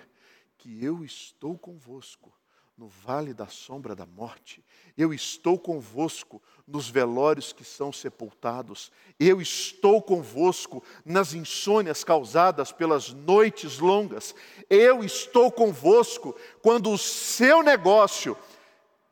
que 0.57 0.83
eu 0.83 1.03
estou 1.03 1.57
convosco 1.57 2.31
no 2.77 2.87
vale 2.87 3.31
da 3.33 3.47
sombra 3.47 3.95
da 3.95 4.05
morte. 4.05 4.63
Eu 4.97 5.13
estou 5.13 5.57
convosco 5.59 6.41
nos 6.67 6.89
velórios 6.89 7.53
que 7.53 7.63
são 7.63 7.91
sepultados. 7.91 8.91
Eu 9.19 9.39
estou 9.39 10.01
convosco 10.01 10.83
nas 11.05 11.33
insônias 11.33 12.03
causadas 12.03 12.71
pelas 12.71 13.09
noites 13.09 13.77
longas. 13.77 14.33
Eu 14.69 15.03
estou 15.03 15.51
convosco 15.51 16.35
quando 16.61 16.91
o 16.91 16.97
seu 16.97 17.61
negócio 17.61 18.35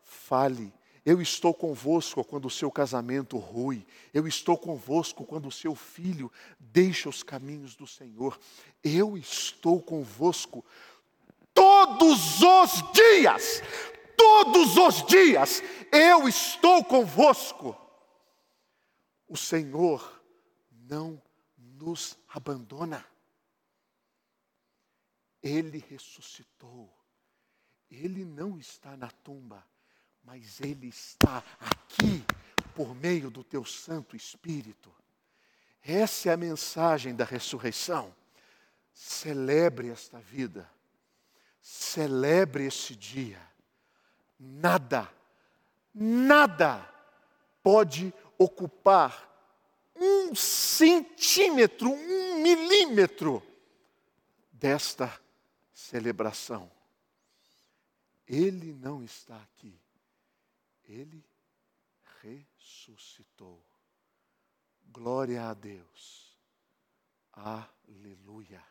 fale. 0.01 0.73
Eu 1.05 1.21
estou 1.21 1.53
convosco 1.53 2.23
quando 2.23 2.45
o 2.45 2.49
seu 2.49 2.69
casamento 2.69 3.37
rui. 3.37 3.85
Eu 4.13 4.27
estou 4.27 4.57
convosco 4.57 5.25
quando 5.25 5.47
o 5.47 5.51
seu 5.51 5.75
filho 5.75 6.31
deixa 6.59 7.09
os 7.09 7.23
caminhos 7.23 7.75
do 7.75 7.87
Senhor. 7.87 8.39
Eu 8.83 9.17
estou 9.17 9.81
convosco 9.81 10.63
todos 11.59 12.41
os 12.41 12.91
dias, 12.93 13.61
todos 14.15 14.77
os 14.77 15.05
dias, 15.05 15.61
eu 15.91 16.27
estou 16.27 16.83
convosco. 16.85 17.75
O 19.27 19.35
Senhor 19.35 20.23
não 20.71 21.21
nos 21.57 22.17
abandona. 22.29 23.05
Ele 25.43 25.83
ressuscitou. 25.89 26.89
Ele 27.89 28.23
não 28.23 28.57
está 28.57 28.95
na 28.95 29.09
tumba, 29.09 29.65
mas 30.29 30.61
ele 30.61 30.87
está 30.87 31.43
aqui 31.59 32.23
por 32.75 32.93
meio 32.93 33.31
do 33.31 33.43
teu 33.43 33.65
Santo 33.65 34.15
Espírito. 34.15 34.93
Essa 35.81 36.29
é 36.29 36.33
a 36.33 36.37
mensagem 36.37 37.15
da 37.15 37.25
ressurreição. 37.25 38.15
Celebre 38.93 39.89
esta 39.89 40.19
vida 40.19 40.69
Celebre 41.61 42.65
esse 42.65 42.95
dia. 42.95 43.41
Nada, 44.39 45.11
nada 45.93 46.87
pode 47.61 48.13
ocupar 48.37 49.27
um 49.95 50.33
centímetro, 50.33 51.89
um 51.91 52.41
milímetro 52.41 53.43
desta 54.51 55.19
celebração. 55.73 56.71
Ele 58.25 58.73
não 58.73 59.03
está 59.03 59.35
aqui. 59.35 59.77
Ele 60.89 61.23
ressuscitou. 62.23 63.63
Glória 64.91 65.47
a 65.47 65.53
Deus. 65.53 66.35
Aleluia. 67.31 68.63